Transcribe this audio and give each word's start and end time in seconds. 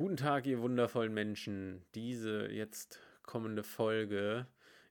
Guten 0.00 0.16
Tag, 0.16 0.46
ihr 0.46 0.62
wundervollen 0.62 1.12
Menschen. 1.12 1.84
Diese 1.94 2.50
jetzt 2.50 2.98
kommende 3.22 3.62
Folge 3.62 4.46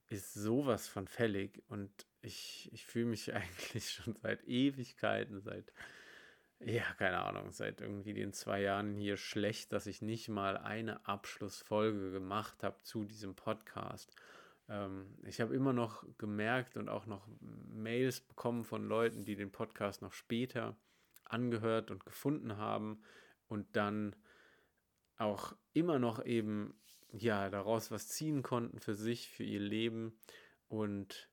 ist 0.05 0.35
sowas 0.35 0.87
von 0.87 1.07
fällig 1.07 1.63
und 1.67 1.89
ich, 2.21 2.69
ich 2.73 2.85
fühle 2.85 3.07
mich 3.07 3.33
eigentlich 3.33 3.89
schon 3.89 4.13
seit 4.13 4.43
Ewigkeiten, 4.43 5.41
seit, 5.41 5.73
ja, 6.59 6.83
keine 6.99 7.23
Ahnung, 7.23 7.51
seit 7.51 7.81
irgendwie 7.81 8.13
den 8.13 8.33
zwei 8.33 8.61
Jahren 8.61 8.93
hier 8.93 9.17
schlecht, 9.17 9.73
dass 9.73 9.87
ich 9.87 10.03
nicht 10.03 10.29
mal 10.29 10.57
eine 10.57 11.07
Abschlussfolge 11.07 12.11
gemacht 12.11 12.61
habe 12.61 12.79
zu 12.83 13.03
diesem 13.03 13.33
Podcast. 13.33 14.15
Ähm, 14.67 15.17
ich 15.25 15.41
habe 15.41 15.55
immer 15.55 15.73
noch 15.73 16.05
gemerkt 16.19 16.77
und 16.77 16.87
auch 16.87 17.07
noch 17.07 17.27
Mails 17.41 18.21
bekommen 18.21 18.63
von 18.63 18.87
Leuten, 18.87 19.25
die 19.25 19.35
den 19.35 19.51
Podcast 19.51 20.03
noch 20.03 20.13
später 20.13 20.77
angehört 21.23 21.89
und 21.89 22.05
gefunden 22.05 22.57
haben 22.57 23.01
und 23.47 23.75
dann 23.75 24.15
auch 25.19 25.55
immer 25.73 25.99
noch 25.99 26.23
eben 26.25 26.73
ja 27.11 27.49
daraus 27.49 27.91
was 27.91 28.07
ziehen 28.07 28.41
konnten 28.43 28.79
für 28.79 28.95
sich, 28.95 29.29
für 29.29 29.43
ihr 29.43 29.59
Leben. 29.59 30.19
Und 30.67 31.29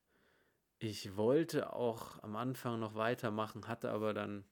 ich 0.79 1.17
wollte 1.17 1.73
auch 1.73 2.23
am 2.23 2.37
Anfang 2.37 2.81
noch 2.81 2.95
weitermachen, 2.95 3.67
hatte 3.69 3.91
aber 3.91 4.13
dann 4.13 4.45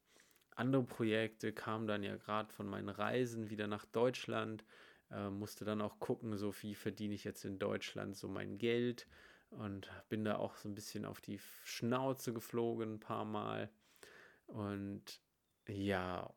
andere 0.57 0.85
Projekte, 0.85 1.53
kam 1.53 1.87
dann 1.87 2.03
ja 2.03 2.17
gerade 2.17 2.53
von 2.53 2.67
meinen 2.67 2.89
Reisen 2.89 3.51
wieder 3.51 3.67
nach 3.67 3.85
Deutschland, 3.85 4.65
äh, 5.11 5.29
musste 5.29 5.65
dann 5.65 5.81
auch 5.81 5.99
gucken, 5.99 6.37
so 6.37 6.55
wie 6.63 6.75
verdiene 6.75 7.15
ich 7.15 7.25
jetzt 7.25 7.45
in 7.45 7.59
Deutschland 7.59 8.17
so 8.17 8.29
mein 8.29 8.59
Geld 8.59 9.09
und 9.51 9.91
bin 10.09 10.25
da 10.25 10.37
auch 10.37 10.57
so 10.57 10.69
ein 10.69 10.75
bisschen 10.75 11.05
auf 11.05 11.21
die 11.21 11.41
Schnauze 11.65 12.33
geflogen 12.33 12.95
ein 12.95 13.01
paar 13.01 13.25
Mal. 13.25 13.71
Und 14.47 15.21
ja, 15.67 16.33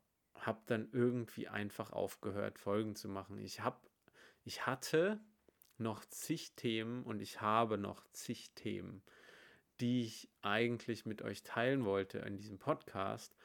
habe 0.46 0.60
dann 0.66 0.88
irgendwie 0.92 1.48
einfach 1.48 1.92
aufgehört, 1.92 2.58
Folgen 2.58 2.94
zu 2.94 3.08
machen. 3.08 3.38
Ich 3.38 3.60
habe, 3.60 3.78
ich 4.44 4.66
hatte 4.66 5.20
noch 5.78 6.04
zig 6.06 6.54
Themen 6.56 7.04
und 7.04 7.20
ich 7.20 7.40
habe 7.40 7.78
noch 7.78 8.06
zig 8.12 8.50
Themen, 8.54 9.02
die 9.80 10.02
ich 10.02 10.28
eigentlich 10.42 11.06
mit 11.06 11.22
euch 11.22 11.42
teilen 11.42 11.84
wollte 11.84 12.18
in 12.18 12.36
diesem 12.36 12.58
Podcast. 12.58 13.36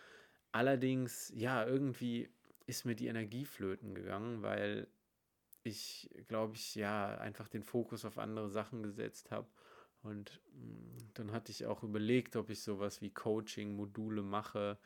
Allerdings, 0.51 1.31
ja, 1.35 1.65
irgendwie 1.65 2.29
ist 2.65 2.85
mir 2.85 2.95
die 2.95 3.07
Energie 3.07 3.45
flöten 3.45 3.93
gegangen, 3.93 4.41
weil 4.41 4.87
ich, 5.63 6.09
glaube 6.27 6.55
ich, 6.55 6.75
ja, 6.75 7.17
einfach 7.17 7.47
den 7.47 7.63
Fokus 7.63 8.05
auf 8.05 8.17
andere 8.17 8.49
Sachen 8.49 8.83
gesetzt 8.83 9.31
habe. 9.31 9.47
Und 10.01 10.41
mm, 10.53 10.97
dann 11.13 11.31
hatte 11.31 11.51
ich 11.51 11.65
auch 11.65 11.83
überlegt, 11.83 12.35
ob 12.35 12.49
ich 12.49 12.61
sowas 12.61 13.01
wie 13.01 13.11
Coaching-Module 13.11 14.21
mache 14.21 14.77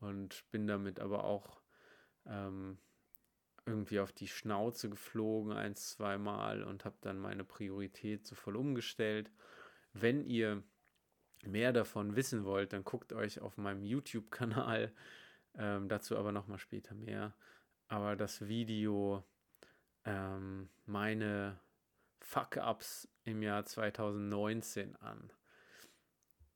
und 0.00 0.44
bin 0.50 0.66
damit 0.66 1.00
aber 1.00 1.24
auch 1.24 1.60
ähm, 2.26 2.78
irgendwie 3.66 4.00
auf 4.00 4.12
die 4.12 4.28
Schnauze 4.28 4.88
geflogen 4.88 5.52
ein, 5.52 5.74
zweimal 5.74 6.62
und 6.62 6.84
habe 6.84 6.96
dann 7.00 7.18
meine 7.18 7.44
Priorität 7.44 8.26
so 8.26 8.34
voll 8.34 8.56
umgestellt. 8.56 9.30
Wenn 9.92 10.24
ihr 10.24 10.62
mehr 11.44 11.72
davon 11.72 12.16
wissen 12.16 12.44
wollt, 12.44 12.72
dann 12.72 12.84
guckt 12.84 13.12
euch 13.12 13.40
auf 13.40 13.56
meinem 13.56 13.84
YouTube-Kanal, 13.84 14.92
ähm, 15.58 15.88
dazu 15.88 16.16
aber 16.16 16.32
nochmal 16.32 16.58
später 16.58 16.94
mehr. 16.94 17.34
Aber 17.88 18.16
das 18.16 18.46
Video, 18.46 19.24
ähm, 20.04 20.68
meine 20.86 21.60
Fuck-Ups 22.20 23.08
im 23.24 23.42
Jahr 23.42 23.64
2019 23.64 24.96
an. 24.96 25.32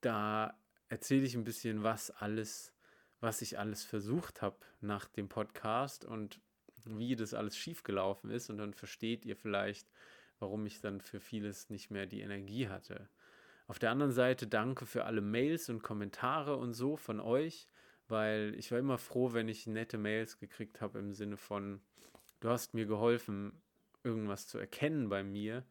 Da 0.00 0.58
erzähle 0.88 1.24
ich 1.24 1.34
ein 1.34 1.44
bisschen, 1.44 1.82
was 1.82 2.10
alles 2.10 2.72
was 3.20 3.42
ich 3.42 3.58
alles 3.58 3.84
versucht 3.84 4.42
habe 4.42 4.56
nach 4.80 5.06
dem 5.06 5.28
Podcast 5.28 6.04
und 6.04 6.40
wie 6.84 7.16
das 7.16 7.34
alles 7.34 7.56
schiefgelaufen 7.56 8.30
ist. 8.30 8.50
Und 8.50 8.58
dann 8.58 8.74
versteht 8.74 9.24
ihr 9.24 9.36
vielleicht, 9.36 9.90
warum 10.38 10.66
ich 10.66 10.80
dann 10.80 11.00
für 11.00 11.20
vieles 11.20 11.68
nicht 11.70 11.90
mehr 11.90 12.06
die 12.06 12.22
Energie 12.22 12.68
hatte. 12.68 13.08
Auf 13.66 13.78
der 13.78 13.90
anderen 13.90 14.12
Seite 14.12 14.46
danke 14.46 14.86
für 14.86 15.04
alle 15.04 15.20
Mails 15.20 15.68
und 15.68 15.82
Kommentare 15.82 16.56
und 16.56 16.72
so 16.72 16.96
von 16.96 17.20
euch, 17.20 17.68
weil 18.08 18.54
ich 18.56 18.72
war 18.72 18.78
immer 18.78 18.98
froh, 18.98 19.32
wenn 19.32 19.48
ich 19.48 19.66
nette 19.66 19.98
Mails 19.98 20.38
gekriegt 20.38 20.80
habe 20.80 20.98
im 20.98 21.12
Sinne 21.12 21.36
von, 21.36 21.80
du 22.40 22.48
hast 22.48 22.74
mir 22.74 22.86
geholfen, 22.86 23.62
irgendwas 24.02 24.48
zu 24.48 24.58
erkennen 24.58 25.08
bei 25.08 25.22
mir. 25.22 25.64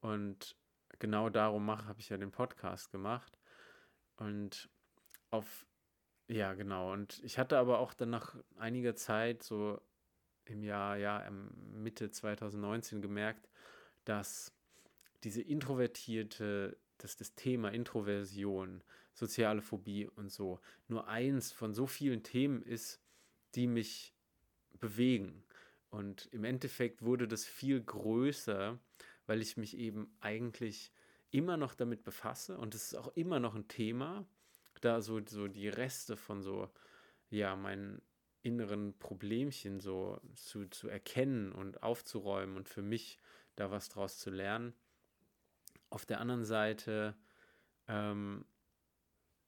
Und 0.00 0.56
genau 0.98 1.28
darum 1.28 1.70
habe 1.70 2.00
ich 2.00 2.08
ja 2.08 2.16
den 2.16 2.30
Podcast 2.30 2.90
gemacht. 2.90 3.38
Und 4.16 4.70
auf 5.30 5.66
ja, 6.28 6.54
genau. 6.54 6.92
Und 6.92 7.20
ich 7.24 7.38
hatte 7.38 7.58
aber 7.58 7.78
auch 7.78 7.94
dann 7.94 8.10
nach 8.10 8.36
einiger 8.56 8.94
Zeit, 8.94 9.42
so 9.42 9.80
im 10.44 10.62
Jahr, 10.62 10.96
ja, 10.96 11.28
Mitte 11.30 12.10
2019 12.10 13.02
gemerkt, 13.02 13.48
dass 14.04 14.52
diese 15.24 15.42
introvertierte, 15.42 16.78
dass 16.98 17.16
das 17.16 17.34
Thema 17.34 17.70
Introversion, 17.70 18.82
soziale 19.14 19.62
Phobie 19.62 20.08
und 20.08 20.30
so 20.30 20.60
nur 20.88 21.06
eins 21.06 21.52
von 21.52 21.74
so 21.74 21.86
vielen 21.86 22.22
Themen 22.22 22.62
ist, 22.62 23.00
die 23.54 23.66
mich 23.66 24.14
bewegen. 24.80 25.44
Und 25.90 26.26
im 26.32 26.44
Endeffekt 26.44 27.02
wurde 27.02 27.28
das 27.28 27.44
viel 27.44 27.82
größer, 27.82 28.78
weil 29.26 29.42
ich 29.42 29.56
mich 29.56 29.76
eben 29.76 30.16
eigentlich 30.20 30.92
immer 31.30 31.56
noch 31.56 31.74
damit 31.74 32.04
befasse 32.04 32.58
und 32.58 32.74
es 32.74 32.92
ist 32.92 32.94
auch 32.94 33.14
immer 33.16 33.40
noch 33.40 33.54
ein 33.54 33.68
Thema 33.68 34.26
da 34.84 35.00
so, 35.00 35.20
so 35.26 35.48
die 35.48 35.68
Reste 35.68 36.16
von 36.16 36.42
so, 36.42 36.70
ja, 37.30 37.56
meinen 37.56 38.02
inneren 38.42 38.98
Problemchen 38.98 39.80
so 39.80 40.20
zu, 40.34 40.66
zu 40.66 40.88
erkennen 40.88 41.52
und 41.52 41.82
aufzuräumen 41.82 42.56
und 42.56 42.68
für 42.68 42.82
mich 42.82 43.18
da 43.56 43.70
was 43.70 43.88
draus 43.88 44.18
zu 44.18 44.30
lernen. 44.30 44.74
Auf 45.90 46.06
der 46.06 46.20
anderen 46.20 46.44
Seite, 46.44 47.14
ähm, 47.86 48.44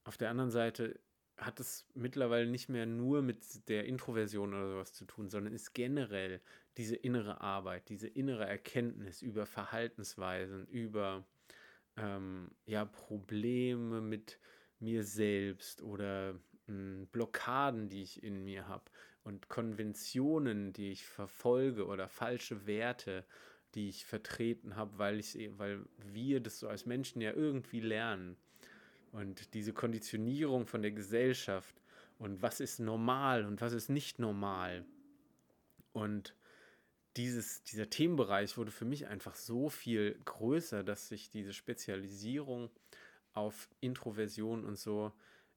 auf 0.05 0.17
der 0.17 0.31
anderen 0.31 0.51
Seite 0.51 1.01
hat 1.37 1.59
es 1.59 1.87
mittlerweile 1.95 2.47
nicht 2.47 2.69
mehr 2.69 2.87
nur 2.87 3.23
mit 3.23 3.69
der 3.69 3.87
Introversion 3.87 4.55
oder 4.55 4.69
sowas 4.69 4.93
zu 4.93 5.05
tun, 5.05 5.29
sondern 5.29 5.53
ist 5.53 5.75
generell 5.75 6.41
diese 6.77 6.95
innere 6.95 7.41
Arbeit, 7.41 7.89
diese 7.89 8.07
innere 8.07 8.47
Erkenntnis 8.47 9.23
über 9.23 9.47
Verhaltensweisen, 9.47 10.67
über 10.69 11.27
ähm, 11.97 12.51
ja, 12.67 12.85
Probleme 12.85 14.01
mit 14.01 14.39
mir 14.85 15.05
selbst 15.05 15.83
oder 15.83 16.35
mh, 16.35 16.41
hm, 16.67 17.07
Blockaden, 17.13 17.89
die 17.89 18.03
ich 18.03 18.23
in 18.23 18.45
mir 18.45 18.69
habe 18.69 18.85
und 19.25 19.49
Konventionen, 19.49 20.73
die 20.73 20.93
ich 20.93 21.07
verfolge 21.07 21.87
oder 21.87 22.09
falsche 22.09 22.67
Werte, 22.67 23.25
die 23.75 23.89
ich 23.89 24.05
vertreten 24.05 24.77
habe, 24.77 24.99
weil 24.99 25.19
ich 25.19 25.37
weil 25.59 25.85
wir 25.97 26.41
das 26.41 26.61
so 26.61 26.69
als 26.69 26.87
Menschen 26.87 27.21
ja 27.21 27.33
irgendwie 27.33 27.81
lernen. 27.81 28.37
Und 29.11 29.55
diese 29.55 29.73
Konditionierung 29.73 30.67
von 30.67 30.83
der 30.83 30.91
Gesellschaft 30.93 31.81
und 32.19 32.43
was 32.43 32.61
ist 32.61 32.79
normal 32.81 33.45
und 33.45 33.61
was 33.61 33.73
ist 33.73 33.89
nicht 33.89 34.19
normal. 34.19 34.85
Und 35.93 36.35
dieses, 37.17 37.63
dieser 37.63 37.89
Themenbereich 37.89 38.57
wurde 38.59 38.73
für 38.73 38.85
mich 38.85 39.07
einfach 39.07 39.37
so 39.37 39.69
viel 39.69 40.19
größer, 40.25 40.83
dass 40.83 41.09
sich 41.09 41.31
diese 41.31 41.53
Spezialisierung 41.53 42.71
auf 43.35 43.69
Introversion 43.81 44.65
und 44.65 44.79
so 44.79 45.13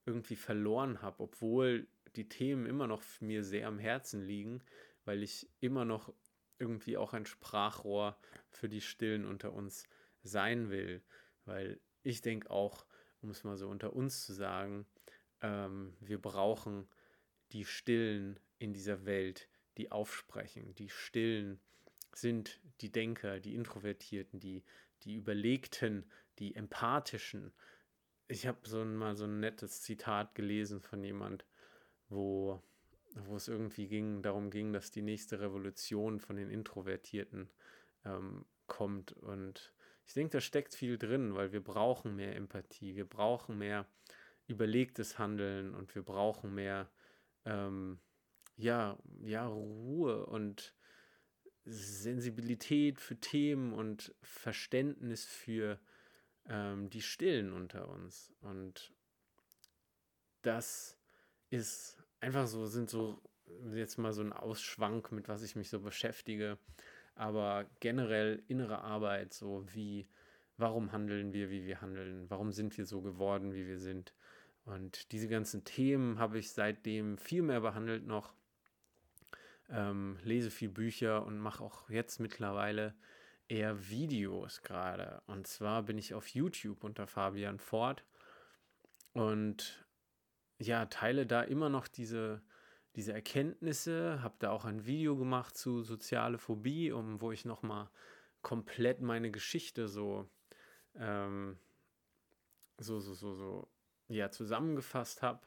irgendwie 0.05 0.35
verloren 0.35 1.01
habe, 1.01 1.23
obwohl 1.23 1.87
die 2.15 2.27
Themen 2.27 2.65
immer 2.65 2.87
noch 2.87 3.03
mir 3.19 3.43
sehr 3.43 3.67
am 3.67 3.79
Herzen 3.79 4.21
liegen, 4.21 4.61
weil 5.05 5.23
ich 5.23 5.49
immer 5.59 5.85
noch 5.85 6.13
irgendwie 6.59 6.97
auch 6.97 7.13
ein 7.13 7.25
Sprachrohr 7.25 8.17
für 8.49 8.67
die 8.67 8.81
Stillen 8.81 9.25
unter 9.25 9.53
uns 9.53 9.85
sein 10.23 10.69
will. 10.69 11.03
Weil 11.45 11.79
ich 12.03 12.21
denke 12.21 12.49
auch, 12.49 12.85
um 13.21 13.29
es 13.29 13.43
mal 13.43 13.57
so 13.57 13.69
unter 13.69 13.93
uns 13.93 14.25
zu 14.25 14.33
sagen, 14.33 14.85
ähm, 15.41 15.95
wir 15.99 16.21
brauchen 16.21 16.87
die 17.51 17.65
Stillen 17.65 18.39
in 18.57 18.73
dieser 18.73 19.05
Welt, 19.05 19.49
die 19.77 19.91
aufsprechen. 19.91 20.73
Die 20.75 20.89
Stillen 20.89 21.59
sind 22.13 22.59
die 22.81 22.91
Denker, 22.91 23.39
die 23.39 23.55
Introvertierten, 23.55 24.39
die, 24.39 24.63
die 25.03 25.15
Überlegten, 25.15 26.09
die 26.39 26.55
Empathischen. 26.55 27.53
Ich 28.27 28.47
habe 28.47 28.59
so 28.63 28.83
mal 28.83 29.15
so 29.15 29.25
ein 29.25 29.39
nettes 29.39 29.81
Zitat 29.81 30.35
gelesen 30.35 30.81
von 30.81 31.03
jemand, 31.03 31.45
wo, 32.09 32.61
wo 33.15 33.35
es 33.35 33.47
irgendwie 33.47 33.87
ging, 33.87 34.21
darum 34.21 34.49
ging, 34.49 34.73
dass 34.73 34.91
die 34.91 35.01
nächste 35.01 35.39
Revolution 35.39 36.19
von 36.19 36.35
den 36.35 36.49
Introvertierten 36.49 37.49
ähm, 38.05 38.45
kommt. 38.67 39.13
Und 39.13 39.73
ich 40.05 40.13
denke, 40.13 40.37
da 40.37 40.41
steckt 40.41 40.73
viel 40.73 40.97
drin, 40.97 41.35
weil 41.35 41.51
wir 41.51 41.63
brauchen 41.63 42.15
mehr 42.15 42.35
Empathie, 42.35 42.95
wir 42.95 43.07
brauchen 43.07 43.57
mehr 43.57 43.87
überlegtes 44.47 45.19
Handeln 45.19 45.73
und 45.75 45.93
wir 45.95 46.03
brauchen 46.03 46.53
mehr 46.53 46.89
ähm, 47.45 47.99
ja, 48.55 48.97
ja, 49.21 49.45
Ruhe 49.47 50.25
und 50.25 50.73
Sensibilität 51.65 52.99
für 52.99 53.19
Themen 53.19 53.73
und 53.73 54.15
Verständnis 54.21 55.25
für 55.25 55.79
ähm, 56.49 56.89
die 56.89 57.01
Stillen 57.01 57.53
unter 57.53 57.89
uns. 57.89 58.33
Und 58.41 58.93
das 60.41 60.97
ist 61.49 61.97
einfach 62.19 62.47
so, 62.47 62.65
sind 62.65 62.89
so 62.89 63.21
jetzt 63.73 63.97
mal 63.97 64.13
so 64.13 64.21
ein 64.21 64.33
Ausschwank, 64.33 65.11
mit 65.11 65.27
was 65.27 65.43
ich 65.43 65.55
mich 65.55 65.69
so 65.69 65.79
beschäftige. 65.79 66.57
Aber 67.15 67.65
generell 67.79 68.43
innere 68.47 68.81
Arbeit, 68.81 69.33
so 69.33 69.65
wie, 69.73 70.07
warum 70.57 70.91
handeln 70.91 71.33
wir, 71.33 71.49
wie 71.49 71.65
wir 71.65 71.81
handeln? 71.81 72.29
Warum 72.29 72.51
sind 72.51 72.77
wir 72.77 72.85
so 72.85 73.01
geworden, 73.01 73.53
wie 73.53 73.67
wir 73.67 73.79
sind? 73.79 74.13
Und 74.65 75.11
diese 75.11 75.27
ganzen 75.27 75.63
Themen 75.63 76.19
habe 76.19 76.37
ich 76.39 76.51
seitdem 76.51 77.17
viel 77.17 77.41
mehr 77.41 77.61
behandelt 77.61 78.05
noch. 78.05 78.33
Ähm, 79.69 80.17
lese 80.23 80.51
viel 80.51 80.69
Bücher 80.69 81.25
und 81.25 81.39
mache 81.39 81.63
auch 81.63 81.89
jetzt 81.89 82.19
mittlerweile 82.19 82.93
eher 83.47 83.89
Videos 83.89 84.61
gerade. 84.61 85.21
Und 85.27 85.47
zwar 85.47 85.83
bin 85.83 85.97
ich 85.97 86.13
auf 86.13 86.27
YouTube 86.29 86.83
unter 86.83 87.07
Fabian 87.07 87.59
Ford 87.59 88.03
und 89.13 89.85
ja, 90.59 90.85
teile 90.85 91.25
da 91.25 91.41
immer 91.41 91.69
noch 91.69 91.87
diese, 91.87 92.41
diese 92.95 93.13
Erkenntnisse, 93.13 94.21
habe 94.21 94.35
da 94.39 94.51
auch 94.51 94.65
ein 94.65 94.85
Video 94.85 95.15
gemacht 95.15 95.57
zu 95.57 95.83
soziale 95.83 96.37
Phobie, 96.37 96.91
um 96.91 97.21
wo 97.21 97.31
ich 97.31 97.45
nochmal 97.45 97.89
komplett 98.41 99.01
meine 99.01 99.31
Geschichte 99.31 99.87
so, 99.87 100.29
ähm, 100.95 101.57
so, 102.77 102.99
so, 102.99 103.13
so, 103.13 103.33
so, 103.33 103.67
ja, 104.07 104.31
zusammengefasst 104.31 105.21
habe 105.21 105.41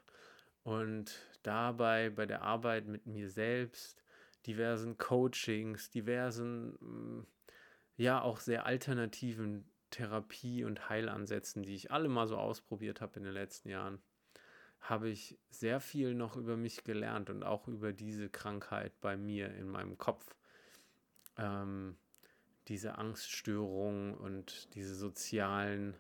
und 0.62 1.12
dabei 1.43 2.11
bei 2.11 2.26
der 2.26 2.43
Arbeit 2.43 2.87
mit 2.87 3.06
mir 3.06 3.31
selbst, 3.31 4.05
diversen 4.46 4.96
Coachings, 4.99 5.91
diversen 5.91 6.73
mm, 6.81 7.26
ja 7.97 8.23
auch 8.23 8.41
sehr 8.41 8.67
alternativen 8.67 9.65
Therapie- 9.91 10.65
und 10.65 10.89
Heilansätzen, 10.89 11.63
die 11.63 11.75
ich 11.75 11.91
alle 11.91 12.09
mal 12.09 12.27
so 12.27 12.37
ausprobiert 12.37 13.01
habe 13.01 13.19
in 13.19 13.25
den 13.25 13.35
letzten 13.35 13.69
Jahren, 13.69 14.01
habe 14.81 15.09
ich 15.09 15.39
sehr 15.51 15.81
viel 15.81 16.15
noch 16.15 16.37
über 16.37 16.57
mich 16.57 16.85
gelernt 16.85 17.29
und 17.29 17.43
auch 17.43 17.69
über 17.69 17.93
diese 17.93 18.31
Krankheit 18.31 18.99
bei 19.01 19.17
mir 19.17 19.55
in 19.55 19.69
meinem 19.69 19.99
Kopf. 19.99 20.35
Ähm, 21.37 21.97
diese 22.69 22.99
Angststörungen 22.99 24.15
und 24.15 24.75
diese 24.75 24.95
sozialen 24.95 25.97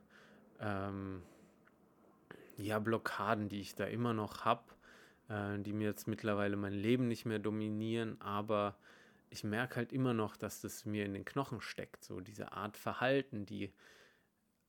ähm, 0.60 1.22
ja, 2.56 2.78
Blockaden, 2.78 3.48
die 3.48 3.60
ich 3.60 3.74
da 3.74 3.84
immer 3.84 4.14
noch 4.14 4.44
habe, 4.44 4.64
äh, 5.28 5.58
die 5.58 5.72
mir 5.72 5.88
jetzt 5.88 6.06
mittlerweile 6.06 6.56
mein 6.56 6.74
Leben 6.74 7.08
nicht 7.08 7.26
mehr 7.26 7.38
dominieren, 7.38 8.20
aber 8.20 8.76
ich 9.30 9.44
merke 9.44 9.76
halt 9.76 9.92
immer 9.92 10.12
noch, 10.12 10.36
dass 10.36 10.60
das 10.60 10.84
mir 10.84 11.04
in 11.04 11.14
den 11.14 11.24
Knochen 11.24 11.60
steckt. 11.60 12.04
So 12.04 12.20
diese 12.20 12.52
Art 12.52 12.76
Verhalten, 12.76 13.46
die 13.46 13.72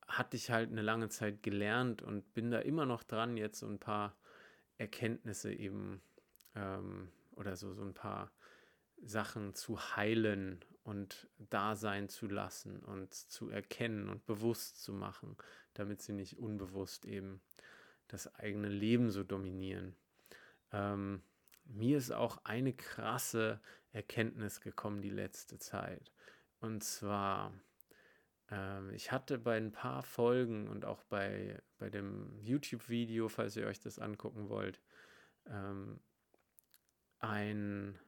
hatte 0.08 0.38
ich 0.38 0.52
halt 0.52 0.72
eine 0.72 0.82
lange 0.82 1.10
Zeit 1.10 1.42
gelernt 1.42 2.02
und 2.02 2.34
bin 2.34 2.52
da 2.52 2.60
immer 2.60 2.86
noch 2.86 3.04
dran, 3.04 3.38
jetzt 3.38 3.60
so 3.60 3.68
ein 3.68 3.80
paar 3.80 4.16
Erkenntnisse 4.78 5.52
eben 5.54 6.02
ähm, 6.56 7.10
oder 7.36 7.56
so, 7.56 7.74
so 7.74 7.82
ein 7.82 7.94
paar 7.94 8.32
Sachen 9.04 9.56
zu 9.56 9.80
heilen 9.96 10.64
und 10.84 11.28
da 11.38 11.76
sein 11.76 12.08
zu 12.10 12.28
lassen 12.28 12.80
und 12.80 13.14
zu 13.14 13.50
erkennen 13.50 14.10
und 14.10 14.26
bewusst 14.26 14.84
zu 14.84 14.94
machen, 14.94 15.38
damit 15.74 16.02
sie 16.02 16.14
nicht 16.14 16.38
unbewusst 16.38 17.06
eben 17.06 17.42
das 18.08 18.34
eigene 18.36 18.68
Leben 18.68 19.10
so 19.10 19.24
dominieren. 19.24 19.96
Ähm, 20.72 21.24
mir 21.66 21.98
ist 21.98 22.12
auch 22.12 22.44
eine 22.44 22.74
krasse 22.74 23.62
Erkenntnis 23.92 24.62
gekommen 24.62 25.02
die 25.02 25.10
letzte 25.10 25.60
Zeit. 25.60 26.12
Und 26.60 26.84
zwar, 26.84 27.54
ähm, 28.50 28.92
ich 28.94 29.12
hatte 29.12 29.38
bei 29.38 29.58
ein 29.58 29.72
paar 29.72 30.04
Folgen 30.04 30.68
und 30.68 30.86
auch 30.86 31.04
bei, 31.04 31.62
bei 31.78 31.90
dem 31.90 32.38
YouTube-Video, 32.40 33.30
falls 33.30 33.56
ihr 33.56 33.68
euch 33.68 33.80
das 33.80 34.00
angucken 34.00 34.50
wollt, 34.50 34.82
ähm, 35.48 36.00
ein, 37.20 38.00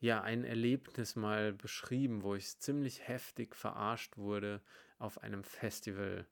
ja, 0.00 0.22
ein 0.22 0.44
Erlebnis 0.44 1.16
mal 1.16 1.52
beschrieben, 1.52 2.22
wo 2.22 2.34
ich 2.34 2.58
ziemlich 2.58 3.06
heftig 3.06 3.54
verarscht 3.54 4.16
wurde 4.16 4.62
auf 4.98 5.22
einem 5.22 5.44
Festival 5.44 6.26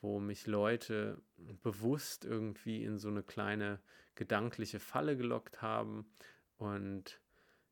wo 0.00 0.20
mich 0.20 0.46
Leute 0.46 1.20
bewusst 1.36 2.24
irgendwie 2.24 2.84
in 2.84 2.98
so 2.98 3.08
eine 3.08 3.22
kleine 3.22 3.80
gedankliche 4.14 4.80
Falle 4.80 5.16
gelockt 5.16 5.62
haben. 5.62 6.06
Und 6.56 7.20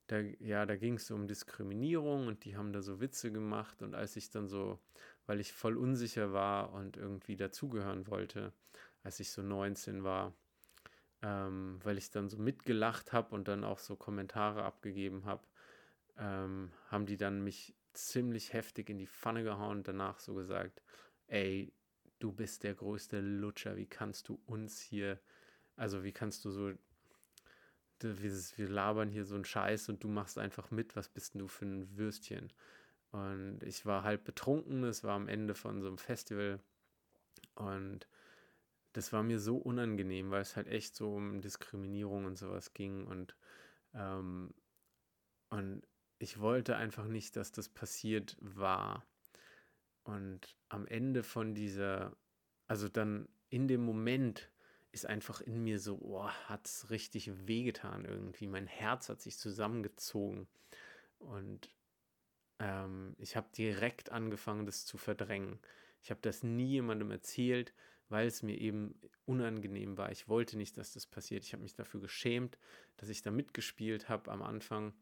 da, 0.07 0.21
ja, 0.21 0.67
da 0.67 0.77
ging 0.77 0.95
es 0.95 1.11
um 1.11 1.27
Diskriminierung 1.27 2.29
und 2.29 2.45
die 2.45 2.57
haben 2.57 2.73
da 2.73 2.83
so 2.83 3.01
Witze 3.01 3.33
gemacht. 3.33 3.83
Und 3.83 3.95
als 3.95 4.17
ich 4.17 4.31
dann 4.31 4.49
so, 4.49 4.79
weil 5.27 5.41
ich 5.41 5.53
voll 5.53 5.77
unsicher 5.77 6.33
war 6.33 6.73
und 6.73 6.97
irgendwie 6.97 7.37
dazugehören 7.37 8.07
wollte, 8.07 8.53
als 9.03 9.21
ich 9.21 9.31
so 9.31 9.43
19 9.43 10.05
war, 10.05 10.35
ähm, 11.23 11.81
weil 11.83 11.99
ich 11.99 12.11
dann 12.11 12.29
so 12.29 12.39
mitgelacht 12.39 13.13
habe 13.13 13.35
und 13.35 13.49
dann 13.49 13.65
auch 13.65 13.79
so 13.79 13.97
Kommentare 13.97 14.65
abgegeben 14.65 15.25
habe, 15.25 15.47
ähm, 16.19 16.73
haben 16.89 17.07
die 17.07 17.17
dann 17.17 17.43
mich 17.43 17.75
ziemlich 17.93 18.53
heftig 18.53 18.91
in 18.91 18.99
die 18.99 19.07
Pfanne 19.07 19.43
gehauen 19.43 19.79
und 19.79 19.89
danach 19.89 20.21
so 20.21 20.35
gesagt, 20.35 20.83
ey, 21.29 21.73
du 22.19 22.33
bist 22.33 22.63
der 22.65 22.75
größte 22.75 23.21
Lutscher, 23.21 23.77
wie 23.77 23.87
kannst 23.87 24.29
du 24.29 24.41
uns 24.47 24.81
hier, 24.81 25.19
also 25.77 26.05
wie 26.05 26.13
kannst 26.13 26.45
du 26.45 26.51
so, 26.51 26.73
wir, 28.01 28.69
labern 28.69 29.11
hier 29.11 29.25
so 29.25 29.35
einen 29.35 29.45
Scheiß 29.45 29.89
und 29.89 30.03
du 30.05 30.09
machst 30.09 30.39
einfach 30.39 30.71
mit, 30.71 30.97
was 30.97 31.09
bist 31.09 31.35
denn 31.35 31.41
du 31.41 31.49
für 31.49 31.65
ein 31.65 31.97
Würstchen? 31.97 32.53
Und 33.11 33.63
ich 33.63 33.87
war 33.87 34.03
halb 34.03 34.25
betrunken, 34.25 34.85
es 34.85 35.05
war 35.05 35.15
am 35.15 35.29
Ende 35.29 35.55
von 35.55 35.81
so 35.81 35.89
einem 35.89 35.99
Festival 35.99 36.61
und 37.55 38.07
das 38.93 39.13
war 39.13 39.23
mir 39.23 39.39
so 39.39 39.57
unangenehm, 39.57 40.31
weil 40.31 40.43
es 40.43 40.57
halt 40.57 40.69
echt 40.69 40.95
so 40.97 41.15
um 41.15 41.41
Diskriminierung 41.41 42.25
und 42.25 42.37
sowas 42.37 42.73
ging 42.75 43.07
und, 43.07 43.37
ähm, 43.95 44.55
und 45.51 45.83
ich 46.19 46.41
wollte 46.41 46.77
einfach 46.77 47.07
nicht, 47.07 47.37
dass 47.37 47.53
das 47.53 47.69
passiert 47.69 48.37
war. 48.41 49.07
Und 50.05 50.57
am 50.69 50.87
Ende 50.87 51.23
von 51.23 51.55
dieser, 51.55 52.17
also 52.67 52.89
dann 52.89 53.29
in 53.51 53.69
dem 53.69 53.85
Moment 53.85 54.51
ist 54.97 55.07
einfach 55.07 55.43
in 55.43 55.63
mir 55.63 55.79
so, 55.79 55.99
oh, 56.01 56.27
hat 56.47 56.67
es 56.67 56.89
richtig 56.89 57.31
wehgetan 57.47 58.07
irgendwie. 58.07 58.47
Mein 58.47 58.67
Herz 58.67 59.11
hat 59.11 59.21
sich 59.21 59.37
zusammengezogen. 59.37 60.49
Und 61.19 61.69
ähm, 62.59 63.15
ich 63.19 63.37
habe 63.37 63.47
direkt 63.55 64.11
angefangen, 64.11 64.65
das 64.65 64.87
zu 64.87 64.97
verdrängen. 64.97 65.59
Ich 66.03 66.11
habe 66.11 66.21
das 66.23 66.43
nie 66.43 66.69
jemandem 66.69 67.11
erzählt, 67.11 67.75
weil 68.09 68.27
es 68.27 68.43
mir 68.43 68.57
eben 68.59 68.99
unangenehm 69.27 69.99
war. 69.99 70.11
Ich 70.11 70.29
wollte 70.29 70.57
nicht, 70.57 70.79
dass 70.79 70.95
das 70.95 71.07
passiert. 71.07 71.45
Ich 71.45 71.53
habe 71.53 71.63
mich 71.63 71.75
dafür 71.75 72.01
geschämt, 72.01 72.59
dass 72.97 73.11
ich 73.11 73.21
da 73.21 73.31
mitgespielt 73.31 74.09
habe 74.09 74.31
am 74.31 74.41
Anfang. 74.41 74.95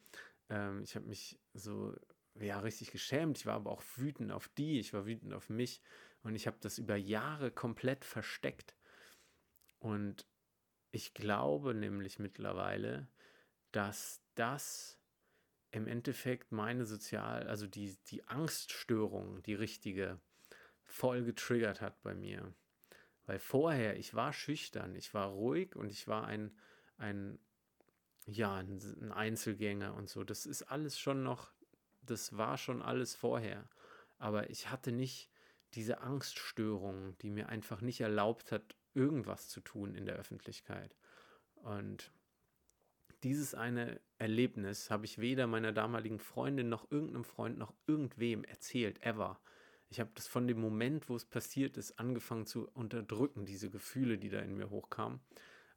Ähm, 0.49 0.82
ich 0.82 0.97
habe 0.97 1.06
mich 1.06 1.38
so 1.52 1.94
ja, 2.40 2.58
richtig 2.58 2.90
geschämt. 2.90 3.38
Ich 3.38 3.47
war 3.47 3.54
aber 3.54 3.71
auch 3.71 3.83
wütend 3.95 4.33
auf 4.33 4.49
die, 4.49 4.80
ich 4.80 4.92
war 4.92 5.07
wütend 5.07 5.35
auf 5.35 5.50
mich 5.50 5.80
und 6.25 6.35
ich 6.35 6.49
habe 6.49 6.57
das 6.61 6.78
über 6.78 6.97
Jahre 6.97 7.52
komplett 7.52 8.04
versteckt. 8.04 8.75
Und 9.85 10.26
ich 10.93 11.12
glaube 11.12 11.75
nämlich 11.75 12.19
mittlerweile, 12.19 13.07
dass 13.71 14.23
das 14.35 14.99
im 15.73 15.87
Endeffekt 15.87 16.53
meine 16.53 16.87
Sozial, 16.87 17.49
also 17.49 17.67
die, 17.67 17.95
die 18.07 18.25
Angststörung, 18.25 19.43
die 19.43 19.53
richtige, 19.53 20.19
voll 20.85 21.23
getriggert 21.25 21.83
hat 21.83 22.00
bei 22.03 22.14
mir. 22.14 22.55
Weil 23.26 23.38
vorher, 23.38 23.99
ich 23.99 24.14
war 24.14 24.33
schüchtern, 24.33 24.95
ich 24.95 25.12
war 25.12 25.29
ruhig 25.29 25.76
und 25.76 25.91
ich 25.91 26.09
war 26.09 26.25
ein, 26.25 26.57
ein 26.97 27.38
ja, 28.26 28.57
ein 28.57 29.12
Einzelgänger 29.12 29.93
und 29.93 30.09
so. 30.09 30.25
Das 30.25 30.47
ist 30.47 30.62
alles 30.62 30.99
schon 30.99 31.23
noch 31.23 31.53
das 32.07 32.38
war 32.38 32.57
schon 32.57 32.81
alles 32.81 33.14
vorher. 33.14 33.69
Aber 34.17 34.49
ich 34.49 34.71
hatte 34.71 34.93
nicht 34.93 35.31
diese 35.75 36.00
Angststörung, 36.00 37.19
die 37.19 37.29
mir 37.29 37.50
einfach 37.50 37.83
nicht 37.83 38.00
erlaubt 38.00 38.50
hat, 38.50 38.76
irgendwas 38.95 39.49
zu 39.49 39.61
tun 39.61 39.95
in 39.95 40.07
der 40.07 40.17
Öffentlichkeit. 40.17 40.97
Und 41.57 42.13
dieses 43.23 43.55
eine 43.55 44.01
Erlebnis 44.19 44.91
habe 44.91 45.07
ich 45.07 45.19
weder 45.19 45.47
meiner 45.47 45.73
damaligen 45.73 46.19
Freundin 46.19 46.69
noch 46.69 46.91
irgendeinem 46.91 47.25
Freund 47.25 47.59
noch 47.59 47.73
irgendwem 47.87 48.45
erzählt, 48.45 49.03
ever. 49.03 49.41
Ich 49.89 50.01
habe 50.01 50.11
das 50.15 50.27
von 50.27 50.47
dem 50.47 50.61
Moment, 50.61 51.09
wo 51.09 51.17
es 51.17 51.25
passiert 51.25 51.77
ist, 51.77 51.99
angefangen 51.99 52.47
zu 52.47 52.69
unterdrücken, 52.75 53.47
diese 53.47 53.71
Gefühle, 53.71 54.19
die 54.19 54.29
da 54.29 54.41
in 54.41 54.57
mir 54.57 54.71
hochkamen. 54.71 55.21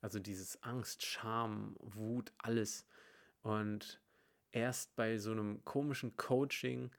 Also 0.02 0.20
dieses 0.20 0.62
Angst, 0.64 1.06
Scham, 1.06 1.76
Wut, 1.80 2.34
alles. 2.38 2.86
Und 3.42 4.02
erst 4.52 4.96
bei 4.96 5.18
so 5.18 5.32
einem 5.32 5.64
komischen 5.66 6.16
Coaching, 6.18 6.92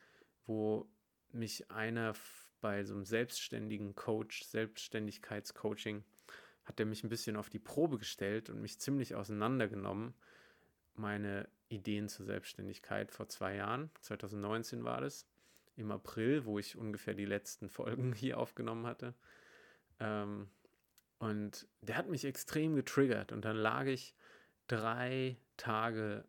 wo 0.47 0.89
mich 1.31 1.71
einer 1.71 2.15
bei 2.61 2.85
so 2.85 2.95
einem 2.95 3.05
selbstständigen 3.05 3.95
Coach, 3.95 4.45
Selbstständigkeitscoaching, 4.45 6.05
hat 6.65 6.81
er 6.81 6.87
mich 6.87 7.03
ein 7.03 7.09
bisschen 7.09 7.37
auf 7.37 7.49
die 7.49 7.59
Probe 7.59 7.99
gestellt 7.99 8.50
und 8.50 8.61
mich 8.61 8.79
ziemlich 8.79 9.15
auseinandergenommen. 9.15 10.15
Meine 10.95 11.49
Ideen 11.69 12.09
zur 12.09 12.27
Selbstständigkeit 12.27 13.11
vor 13.11 13.29
zwei 13.29 13.57
Jahren, 13.57 13.91
2019 14.00 14.85
war 14.85 15.00
das, 15.00 15.27
im 15.77 15.93
April, 15.93 16.45
wo 16.45 16.59
ich 16.59 16.77
ungefähr 16.77 17.15
die 17.15 17.25
letzten 17.25 17.69
Folgen 17.69 18.12
hier 18.12 18.38
aufgenommen 18.38 18.87
hatte. 18.87 19.15
Ähm, 20.00 20.49
und 21.19 21.67
der 21.81 21.97
hat 21.97 22.09
mich 22.09 22.25
extrem 22.25 22.77
getriggert 22.77 23.33
und 23.33 23.45
dann 23.45 23.57
lag 23.57 23.87
ich 23.87 24.15
drei 24.69 25.37
Tage 25.57 26.25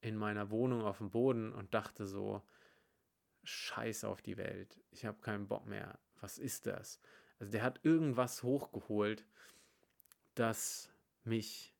in 0.00 0.16
meiner 0.16 0.50
Wohnung 0.50 0.82
auf 0.82 0.98
dem 0.98 1.10
Boden 1.10 1.52
und 1.52 1.74
dachte 1.74 2.06
so, 2.06 2.42
scheiß 3.46 4.04
auf 4.04 4.22
die 4.22 4.36
Welt, 4.36 4.80
ich 4.90 5.04
habe 5.04 5.20
keinen 5.20 5.48
Bock 5.48 5.66
mehr, 5.66 5.98
was 6.20 6.38
ist 6.38 6.66
das? 6.66 7.00
Also 7.38 7.52
der 7.52 7.62
hat 7.62 7.80
irgendwas 7.82 8.42
hochgeholt, 8.42 9.24
das 10.34 10.90
mich 11.24 11.74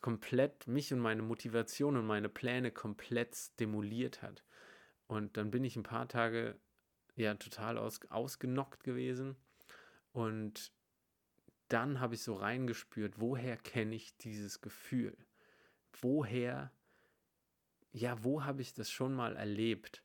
komplett, 0.00 0.66
mich 0.66 0.92
und 0.92 1.00
meine 1.00 1.22
Motivation 1.22 1.96
und 1.96 2.06
meine 2.06 2.28
Pläne 2.28 2.70
komplett 2.70 3.58
demoliert 3.60 4.22
hat. 4.22 4.44
Und 5.06 5.36
dann 5.36 5.50
bin 5.50 5.64
ich 5.64 5.76
ein 5.76 5.82
paar 5.82 6.08
Tage 6.08 6.58
ja 7.16 7.34
total 7.34 7.78
aus, 7.78 8.00
ausgenockt 8.10 8.82
gewesen. 8.82 9.36
Und 10.12 10.72
dann 11.68 12.00
habe 12.00 12.14
ich 12.14 12.22
so 12.22 12.34
reingespürt, 12.34 13.20
woher 13.20 13.56
kenne 13.56 13.94
ich 13.94 14.16
dieses 14.16 14.60
Gefühl? 14.60 15.16
Woher, 16.00 16.72
ja, 17.92 18.22
wo 18.22 18.44
habe 18.44 18.62
ich 18.62 18.74
das 18.74 18.90
schon 18.90 19.14
mal 19.14 19.36
erlebt? 19.36 20.03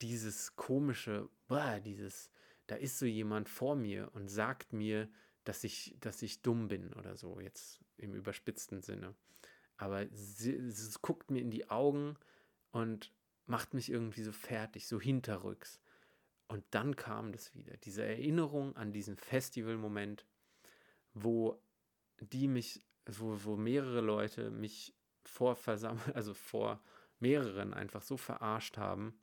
Dieses 0.00 0.54
komische, 0.56 1.28
boah, 1.48 1.80
dieses, 1.80 2.30
da 2.66 2.76
ist 2.76 2.98
so 2.98 3.06
jemand 3.06 3.48
vor 3.48 3.76
mir 3.76 4.10
und 4.14 4.28
sagt 4.28 4.72
mir, 4.72 5.08
dass 5.44 5.64
ich, 5.64 5.96
dass 6.00 6.22
ich 6.22 6.42
dumm 6.42 6.68
bin 6.68 6.92
oder 6.92 7.16
so, 7.16 7.40
jetzt 7.40 7.80
im 7.96 8.14
überspitzten 8.14 8.82
Sinne. 8.82 9.14
Aber 9.76 10.06
sie, 10.10 10.70
sie 10.70 10.98
guckt 11.00 11.30
mir 11.30 11.40
in 11.40 11.50
die 11.50 11.70
Augen 11.70 12.16
und 12.70 13.12
macht 13.46 13.74
mich 13.74 13.90
irgendwie 13.90 14.22
so 14.22 14.32
fertig, 14.32 14.86
so 14.86 15.00
hinterrücks. 15.00 15.80
Und 16.48 16.64
dann 16.70 16.96
kam 16.96 17.32
das 17.32 17.54
wieder, 17.54 17.76
diese 17.78 18.04
Erinnerung 18.04 18.76
an 18.76 18.92
diesen 18.92 19.16
Festivalmoment, 19.16 20.26
wo 21.14 21.60
die 22.20 22.48
mich, 22.48 22.84
wo, 23.06 23.38
wo 23.44 23.56
mehrere 23.56 24.00
Leute 24.00 24.50
mich 24.50 24.94
vor 25.24 25.56
versammelt, 25.56 26.02
also 26.14 26.34
vor 26.34 26.82
mehreren 27.20 27.74
einfach 27.74 28.02
so 28.02 28.16
verarscht 28.16 28.76
haben 28.76 29.18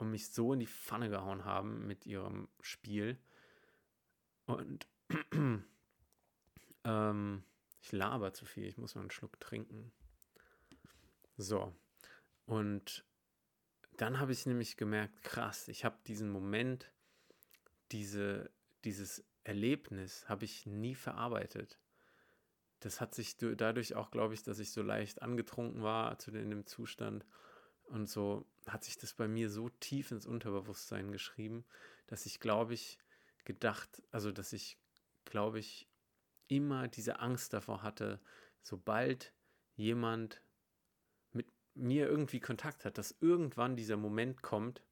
und 0.00 0.10
mich 0.10 0.30
so 0.30 0.52
in 0.52 0.60
die 0.60 0.66
Pfanne 0.66 1.08
gehauen 1.08 1.44
haben 1.44 1.86
mit 1.86 2.06
ihrem 2.06 2.48
Spiel. 2.60 3.18
Und 4.46 4.86
ähm, 6.84 7.44
ich 7.82 7.92
laber 7.92 8.32
zu 8.32 8.44
viel, 8.44 8.66
ich 8.66 8.78
muss 8.78 8.94
mal 8.94 9.02
einen 9.02 9.10
Schluck 9.10 9.38
trinken. 9.40 9.92
So. 11.36 11.74
Und 12.46 13.04
dann 13.96 14.18
habe 14.18 14.32
ich 14.32 14.46
nämlich 14.46 14.76
gemerkt, 14.76 15.22
krass, 15.22 15.68
ich 15.68 15.84
habe 15.84 15.98
diesen 16.06 16.30
Moment, 16.30 16.90
diese, 17.92 18.50
dieses 18.84 19.24
Erlebnis 19.44 20.28
habe 20.28 20.44
ich 20.44 20.66
nie 20.66 20.94
verarbeitet. 20.94 21.78
Das 22.80 23.00
hat 23.00 23.14
sich 23.14 23.36
dadurch 23.36 23.94
auch, 23.94 24.10
glaube 24.10 24.32
ich, 24.32 24.42
dass 24.42 24.58
ich 24.58 24.72
so 24.72 24.82
leicht 24.82 25.20
angetrunken 25.20 25.82
war 25.82 26.16
in 26.28 26.50
dem 26.50 26.66
Zustand 26.66 27.26
und 27.90 28.08
so 28.08 28.46
hat 28.66 28.84
sich 28.84 28.96
das 28.98 29.14
bei 29.14 29.28
mir 29.28 29.50
so 29.50 29.68
tief 29.68 30.10
ins 30.10 30.26
Unterbewusstsein 30.26 31.12
geschrieben, 31.12 31.64
dass 32.06 32.26
ich, 32.26 32.40
glaube 32.40 32.74
ich, 32.74 32.98
gedacht, 33.44 34.02
also 34.10 34.32
dass 34.32 34.52
ich, 34.52 34.78
glaube 35.24 35.58
ich, 35.58 35.88
immer 36.48 36.88
diese 36.88 37.20
Angst 37.20 37.52
davor 37.52 37.82
hatte, 37.82 38.20
sobald 38.62 39.32
jemand 39.76 40.42
mir 41.74 42.08
irgendwie 42.08 42.40
Kontakt 42.40 42.84
hat, 42.84 42.98
dass 42.98 43.16
irgendwann 43.20 43.76
dieser 43.76 43.96
Moment 43.96 44.42
kommt, 44.42 44.82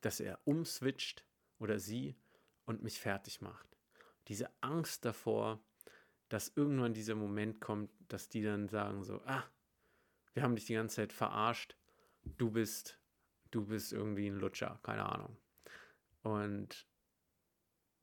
dass 0.00 0.20
er 0.20 0.40
umswitcht 0.44 1.24
oder 1.58 1.78
sie 1.78 2.16
und 2.64 2.82
mich 2.82 3.00
fertig 3.00 3.40
macht. 3.40 3.76
Diese 4.28 4.50
Angst 4.62 5.04
davor, 5.04 5.62
dass 6.28 6.52
irgendwann 6.56 6.94
dieser 6.94 7.14
Moment 7.14 7.60
kommt, 7.60 7.90
dass 8.08 8.28
die 8.28 8.42
dann 8.42 8.68
sagen 8.68 9.02
so, 9.04 9.20
ah, 9.26 9.44
wir 10.32 10.42
haben 10.42 10.56
dich 10.56 10.66
die 10.66 10.74
ganze 10.74 10.96
Zeit 10.96 11.12
verarscht, 11.12 11.76
du 12.24 12.50
bist, 12.50 12.98
du 13.50 13.64
bist 13.66 13.92
irgendwie 13.92 14.28
ein 14.28 14.36
Lutscher, 14.36 14.80
keine 14.82 15.06
Ahnung. 15.06 15.36
Und 16.22 16.86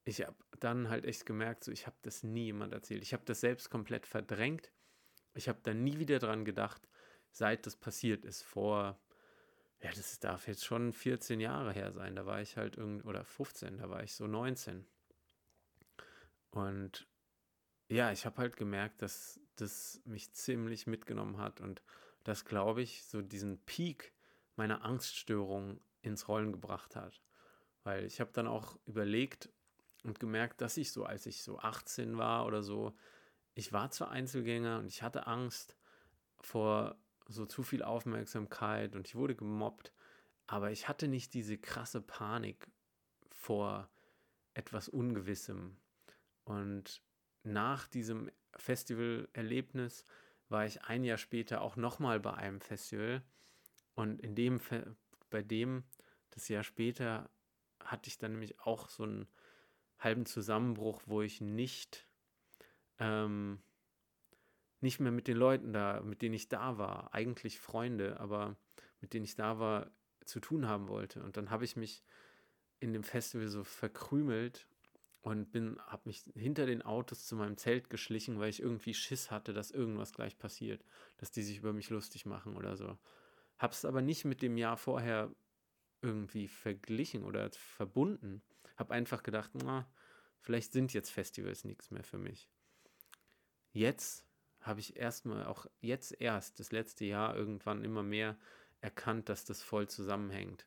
ich 0.04 0.22
habe 0.26 0.38
dann 0.60 0.90
halt 0.90 1.06
echt 1.06 1.26
gemerkt, 1.26 1.64
so 1.64 1.72
ich 1.72 1.88
habe 1.88 1.98
das 2.02 2.24
nie 2.24 2.46
jemand 2.46 2.74
erzählt. 2.74 3.04
Ich 3.04 3.14
habe 3.14 3.24
das 3.26 3.42
selbst 3.42 3.70
komplett 3.70 4.06
verdrängt. 4.06 4.72
Ich 5.34 5.48
habe 5.48 5.60
da 5.64 5.74
nie 5.74 6.00
wieder 6.00 6.20
dran 6.20 6.46
gedacht, 6.46 6.88
seit 7.32 7.66
das 7.66 7.76
passiert 7.76 8.26
ist, 8.26 8.44
vor, 8.44 9.00
ja, 9.80 9.90
das 9.92 10.20
darf 10.20 10.48
jetzt 10.48 10.66
schon 10.66 10.94
14 10.94 11.40
Jahre 11.40 11.72
her 11.72 11.92
sein, 11.94 12.16
da 12.16 12.26
war 12.26 12.42
ich 12.42 12.58
halt 12.58 12.78
irgendwie, 12.78 13.08
oder 13.08 13.24
15, 13.24 13.78
da 13.78 13.90
war 13.90 14.04
ich 14.04 14.14
so 14.14 14.28
19. 14.28 14.86
Und 16.50 17.08
ja, 17.88 18.12
ich 18.12 18.26
habe 18.26 18.38
halt 18.38 18.58
gemerkt, 18.58 19.02
dass 19.02 19.40
das 19.56 20.02
mich 20.06 20.34
ziemlich 20.34 20.88
mitgenommen 20.88 21.38
hat 21.38 21.62
und 21.62 21.82
das, 22.24 22.46
glaube 22.46 22.82
ich, 22.82 23.06
so 23.06 23.22
diesen 23.22 23.64
Peak 23.66 24.14
meiner 24.56 24.84
Angststörung 24.84 25.80
ins 26.02 26.28
Rollen 26.28 26.52
gebracht 26.52 26.96
hat. 26.96 27.22
Weil 27.84 28.06
ich 28.06 28.20
habe 28.20 28.32
dann 28.34 28.48
auch 28.48 28.78
überlegt 28.86 29.50
und 30.04 30.20
gemerkt, 30.20 30.62
dass 30.62 30.78
ich 30.78 30.92
so, 30.92 31.06
als 31.06 31.26
ich 31.26 31.44
so 31.44 31.60
18 31.60 32.18
war 32.18 32.46
oder 32.46 32.64
so, 32.64 32.96
ich 33.54 33.74
war 33.74 33.92
zwar 33.92 34.12
Einzelgänger 34.12 34.80
und 34.80 34.88
ich 34.88 35.04
hatte 35.04 35.28
Angst 35.28 35.78
vor 36.40 36.98
so 37.28 37.46
zu 37.46 37.64
viel 37.64 37.84
Aufmerksamkeit 37.84 38.96
und 38.96 39.08
ich 39.08 39.16
wurde 39.16 39.36
gemobbt, 39.36 39.94
aber 40.48 40.72
ich 40.72 40.88
hatte 40.88 41.08
nicht 41.08 41.34
diese 41.34 41.58
krasse 41.58 42.02
Panik 42.02 42.72
vor 43.30 43.90
etwas 44.54 44.90
Ungewissem. 44.90 45.78
Und 46.44 47.02
nach 47.44 47.88
diesem 47.88 48.30
Festivalerlebnis 48.56 50.06
war 50.52 50.66
ich 50.66 50.84
ein 50.84 51.04
Jahr 51.04 51.18
später 51.18 51.62
auch 51.62 51.76
nochmal 51.76 52.20
bei 52.20 52.34
einem 52.34 52.62
Festival 52.62 53.24
und 53.96 54.22
in 54.22 54.36
dem, 54.36 54.60
bei 55.30 55.42
dem, 55.42 55.84
das 56.32 56.48
Jahr 56.48 56.64
später, 56.64 57.30
hatte 57.84 58.10
ich 58.10 58.18
dann 58.18 58.34
nämlich 58.34 58.60
auch 58.60 58.90
so 58.90 59.04
einen 59.04 59.28
halben 59.98 60.26
Zusammenbruch, 60.26 61.02
wo 61.06 61.22
ich 61.22 61.42
nicht 61.42 62.06
ähm, 63.00 63.62
nicht 64.82 65.00
mehr 65.00 65.12
mit 65.12 65.28
den 65.28 65.38
Leuten 65.38 65.74
da, 65.74 66.02
mit 66.02 66.22
denen 66.22 66.36
ich 66.36 66.50
da 66.50 66.78
war, 66.78 67.14
eigentlich 67.14 67.60
Freunde, 67.60 68.20
aber 68.20 68.56
mit 69.00 69.14
denen 69.14 69.26
ich 69.26 69.36
da 69.36 69.60
war, 69.60 69.92
zu 70.26 70.40
tun 70.40 70.68
haben 70.68 70.88
wollte. 70.88 71.24
Und 71.24 71.38
dann 71.38 71.50
habe 71.50 71.66
ich 71.66 71.76
mich 71.76 72.04
in 72.80 72.94
dem 72.94 73.04
Festival 73.04 73.48
so 73.48 73.64
verkrümelt 73.64 74.68
und 75.22 75.52
bin, 75.52 75.80
habe 75.86 76.04
mich 76.06 76.24
hinter 76.34 76.66
den 76.66 76.82
Autos 76.82 77.26
zu 77.26 77.36
meinem 77.36 77.58
Zelt 77.58 77.90
geschlichen, 77.90 78.40
weil 78.40 78.50
ich 78.50 78.62
irgendwie 78.62 78.94
Schiss 78.94 79.30
hatte, 79.30 79.54
dass 79.54 79.72
irgendwas 79.72 80.14
gleich 80.14 80.38
passiert, 80.38 80.84
dass 81.18 81.32
die 81.32 81.44
sich 81.44 81.60
über 81.60 81.74
mich 81.74 81.90
lustig 81.90 82.26
machen 82.26 82.56
oder 82.56 82.76
so. 82.76 82.98
Hab's 83.60 83.86
aber 83.86 84.02
nicht 84.02 84.26
mit 84.26 84.42
dem 84.42 84.58
Jahr 84.58 84.78
vorher 84.78 85.32
irgendwie 86.02 86.48
verglichen 86.48 87.24
oder 87.24 87.52
verbunden. 87.52 88.42
Hab 88.76 88.90
einfach 88.90 89.22
gedacht, 89.22 89.52
na, 89.54 89.88
vielleicht 90.40 90.72
sind 90.72 90.94
jetzt 90.94 91.12
Festivals 91.12 91.66
nichts 91.66 91.92
mehr 91.92 92.04
für 92.04 92.18
mich. 92.18 92.50
Jetzt 93.72 94.26
habe 94.62 94.80
ich 94.80 94.98
erstmal 94.98 95.46
auch 95.46 95.68
jetzt 95.80 96.20
erst 96.20 96.60
das 96.60 96.72
letzte 96.72 97.06
Jahr 97.06 97.36
irgendwann 97.36 97.84
immer 97.84 98.02
mehr 98.02 98.38
erkannt, 98.82 99.30
dass 99.30 99.46
das 99.46 99.62
voll 99.62 99.88
zusammenhängt. 99.88 100.66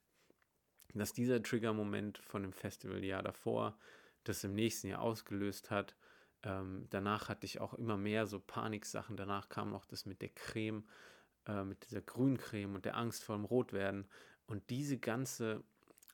Dass 0.95 1.13
dieser 1.13 1.43
Trigger-Moment 1.43 2.19
von 2.19 2.43
dem 2.43 2.53
Festivaljahr 2.53 3.25
davor 3.25 3.77
das 4.25 4.45
im 4.45 4.54
nächsten 4.54 4.88
Jahr 4.88 5.00
ausgelöst 5.00 5.71
hat. 5.71 5.95
Ähm, 6.43 6.87
danach 6.90 7.28
hatte 7.28 7.47
ich 7.47 7.61
auch 7.61 7.75
immer 7.75 7.97
mehr 7.97 8.26
so 8.26 8.40
Paniksachen. 8.40 9.16
Danach 9.16 9.49
kam 9.49 9.75
auch 9.75 9.87
das 9.87 10.07
mit 10.07 10.21
der 10.23 10.31
Creme, 10.31 10.87
äh, 11.47 11.64
mit 11.64 11.85
dieser 11.85 12.02
Grüncreme 12.02 12.75
und 12.75 12.85
der 12.85 12.97
Angst 12.97 13.25
vor 13.25 13.37
dem 13.37 13.45
Rotwerden. 13.45 14.07
Und 14.47 14.69
diese 14.71 14.99
ganze, 14.99 15.62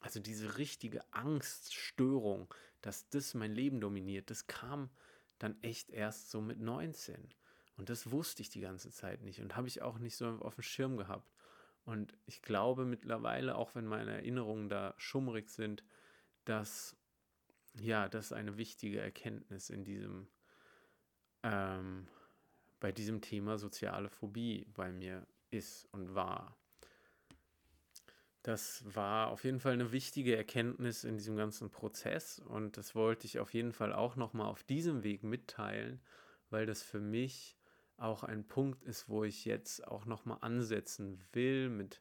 also 0.01 0.21
diese 0.21 0.59
richtige 0.59 1.03
Angststörung, 1.13 2.53
dass 2.81 3.09
das 3.09 3.35
mein 3.35 3.53
Leben 3.53 3.81
dominiert, 3.81 4.31
das 4.31 4.47
kam 4.47 4.91
dann 5.39 5.61
echt 5.63 5.91
erst 5.91 6.31
so 6.31 6.41
mit 6.41 6.61
19. 6.61 7.35
Und 7.77 7.89
das 7.89 8.11
wusste 8.11 8.43
ich 8.43 8.51
die 8.51 8.61
ganze 8.61 8.91
Zeit 8.91 9.23
nicht 9.23 9.41
und 9.41 9.57
habe 9.57 9.67
ich 9.67 9.83
auch 9.83 9.99
nicht 9.99 10.17
so 10.17 10.27
auf 10.41 10.55
dem 10.55 10.63
Schirm 10.63 10.97
gehabt. 10.97 11.33
Und 11.85 12.15
ich 12.27 12.43
glaube 12.43 12.85
mittlerweile, 12.85 13.57
auch 13.57 13.75
wenn 13.75 13.87
meine 13.87 14.13
Erinnerungen 14.13 14.69
da 14.69 14.95
schummrig 14.99 15.49
sind, 15.49 15.83
dass 16.45 16.97
ja, 17.75 18.09
das 18.09 18.33
eine 18.33 18.57
wichtige 18.57 19.01
Erkenntnis 19.01 19.71
in 19.71 19.85
diesem, 19.85 20.27
ähm, 21.43 22.09
bei 22.81 22.93
diesem 22.93 23.21
Thema 23.21 23.59
soziale 23.59 24.09
Phobie 24.09 24.67
bei 24.75 24.93
mir 24.93 25.27
ist 25.51 25.87
und 25.93 26.15
war. 26.15 26.57
Das 28.43 28.83
war 28.95 29.29
auf 29.29 29.45
jeden 29.45 29.61
Fall 29.61 29.75
eine 29.75 29.93
wichtige 29.93 30.35
Erkenntnis 30.35 31.05
in 31.05 31.19
diesem 31.19 31.37
ganzen 31.37 31.71
Prozess 31.71 32.39
und 32.39 32.79
das 32.79 32.95
wollte 32.95 33.27
ich 33.27 33.39
auf 33.39 33.53
jeden 33.53 33.73
Fall 33.73 33.93
auch 33.93 34.17
nochmal 34.17 34.47
auf 34.47 34.63
diesem 34.63 35.03
Weg 35.03 35.23
mitteilen, 35.23 36.01
weil 36.49 36.65
das 36.65 36.83
für 36.83 37.01
mich 37.01 37.59
auch 37.99 38.25
ein 38.25 38.47
Punkt 38.47 38.83
ist, 38.85 39.11
wo 39.11 39.25
ich 39.25 39.45
jetzt 39.45 39.87
auch 39.87 40.07
nochmal 40.07 40.39
ansetzen 40.41 41.21
will 41.33 41.69
mit 41.69 42.01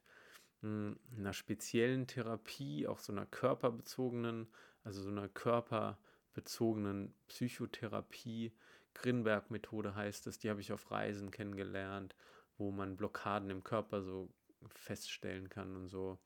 hm, 0.62 0.98
einer 1.16 1.34
speziellen 1.34 2.06
Therapie, 2.06 2.86
auch 2.86 2.98
so 2.98 3.12
einer 3.12 3.26
körperbezogenen, 3.26 4.48
also 4.84 5.02
so 5.02 5.10
einer 5.10 5.28
körperbezogenen 5.28 7.14
Psychotherapie, 7.28 8.52
Grinberg-Methode 8.94 9.94
heißt 9.94 10.26
es, 10.26 10.38
die 10.38 10.50
habe 10.50 10.60
ich 10.60 10.72
auf 10.72 10.90
Reisen 10.90 11.30
kennengelernt, 11.30 12.14
wo 12.58 12.70
man 12.70 12.96
Blockaden 12.96 13.50
im 13.50 13.62
Körper 13.62 14.02
so 14.02 14.28
feststellen 14.68 15.48
kann 15.48 15.76
und 15.76 15.88
so. 15.88 16.18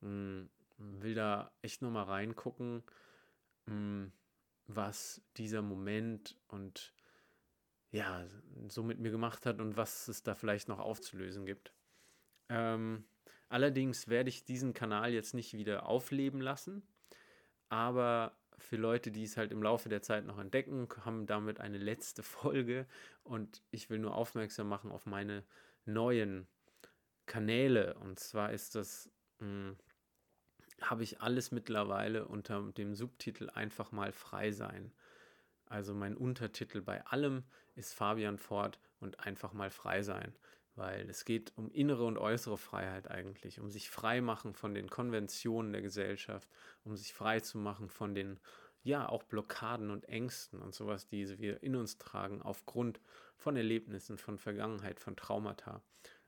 Hm, 0.00 0.48
will 0.78 1.14
da 1.14 1.52
echt 1.62 1.82
nochmal 1.82 2.04
reingucken, 2.04 2.82
hm, 3.66 4.12
was 4.66 5.22
dieser 5.36 5.62
Moment 5.62 6.36
und 6.48 6.92
ja, 7.92 8.26
so 8.68 8.82
mit 8.82 8.98
mir 8.98 9.10
gemacht 9.10 9.46
hat 9.46 9.60
und 9.60 9.76
was 9.76 10.08
es 10.08 10.22
da 10.22 10.34
vielleicht 10.34 10.68
noch 10.68 10.80
aufzulösen 10.80 11.46
gibt. 11.46 11.72
Ähm, 12.48 13.04
allerdings 13.48 14.08
werde 14.08 14.28
ich 14.28 14.44
diesen 14.44 14.74
Kanal 14.74 15.12
jetzt 15.12 15.34
nicht 15.34 15.54
wieder 15.54 15.86
aufleben 15.86 16.40
lassen, 16.40 16.82
aber 17.68 18.36
für 18.58 18.76
Leute, 18.76 19.10
die 19.10 19.24
es 19.24 19.36
halt 19.36 19.52
im 19.52 19.62
Laufe 19.62 19.88
der 19.88 20.02
Zeit 20.02 20.24
noch 20.24 20.38
entdecken, 20.38 20.88
haben 21.04 21.26
damit 21.26 21.60
eine 21.60 21.78
letzte 21.78 22.22
Folge 22.22 22.86
und 23.22 23.62
ich 23.70 23.90
will 23.90 23.98
nur 23.98 24.14
aufmerksam 24.14 24.68
machen 24.68 24.90
auf 24.90 25.06
meine 25.06 25.44
neuen 25.84 26.46
Kanäle. 27.26 27.94
Und 27.94 28.18
zwar 28.18 28.52
ist 28.52 28.74
das, 28.74 29.10
hm, 29.38 29.76
habe 30.80 31.02
ich 31.02 31.20
alles 31.20 31.50
mittlerweile 31.50 32.26
unter 32.26 32.72
dem 32.72 32.94
Subtitel 32.94 33.50
einfach 33.50 33.92
mal 33.92 34.12
frei 34.12 34.52
sein. 34.52 34.92
Also 35.66 35.94
mein 35.94 36.16
Untertitel 36.16 36.80
bei 36.80 37.04
allem 37.06 37.44
ist 37.74 37.94
Fabian 37.94 38.38
Ford 38.38 38.78
und 39.00 39.20
einfach 39.20 39.52
mal 39.52 39.70
frei 39.70 40.02
sein, 40.02 40.34
weil 40.76 41.08
es 41.08 41.24
geht 41.24 41.52
um 41.56 41.70
innere 41.70 42.04
und 42.04 42.18
äußere 42.18 42.58
Freiheit 42.58 43.10
eigentlich, 43.10 43.60
um 43.60 43.70
sich 43.70 43.90
frei 43.90 44.20
machen 44.20 44.54
von 44.54 44.74
den 44.74 44.88
Konventionen 44.88 45.72
der 45.72 45.82
Gesellschaft, 45.82 46.48
um 46.84 46.96
sich 46.96 47.12
frei 47.12 47.40
zu 47.40 47.58
machen 47.58 47.88
von 47.88 48.14
den 48.14 48.38
ja 48.82 49.08
auch 49.08 49.24
Blockaden 49.24 49.90
und 49.90 50.08
Ängsten 50.08 50.62
und 50.62 50.74
sowas, 50.74 51.08
die 51.08 51.38
wir 51.40 51.62
in 51.62 51.74
uns 51.74 51.98
tragen 51.98 52.40
aufgrund 52.40 53.00
von 53.36 53.56
Erlebnissen, 53.56 54.16
von 54.16 54.38
Vergangenheit, 54.38 55.00
von 55.00 55.16
Traumata. 55.16 55.82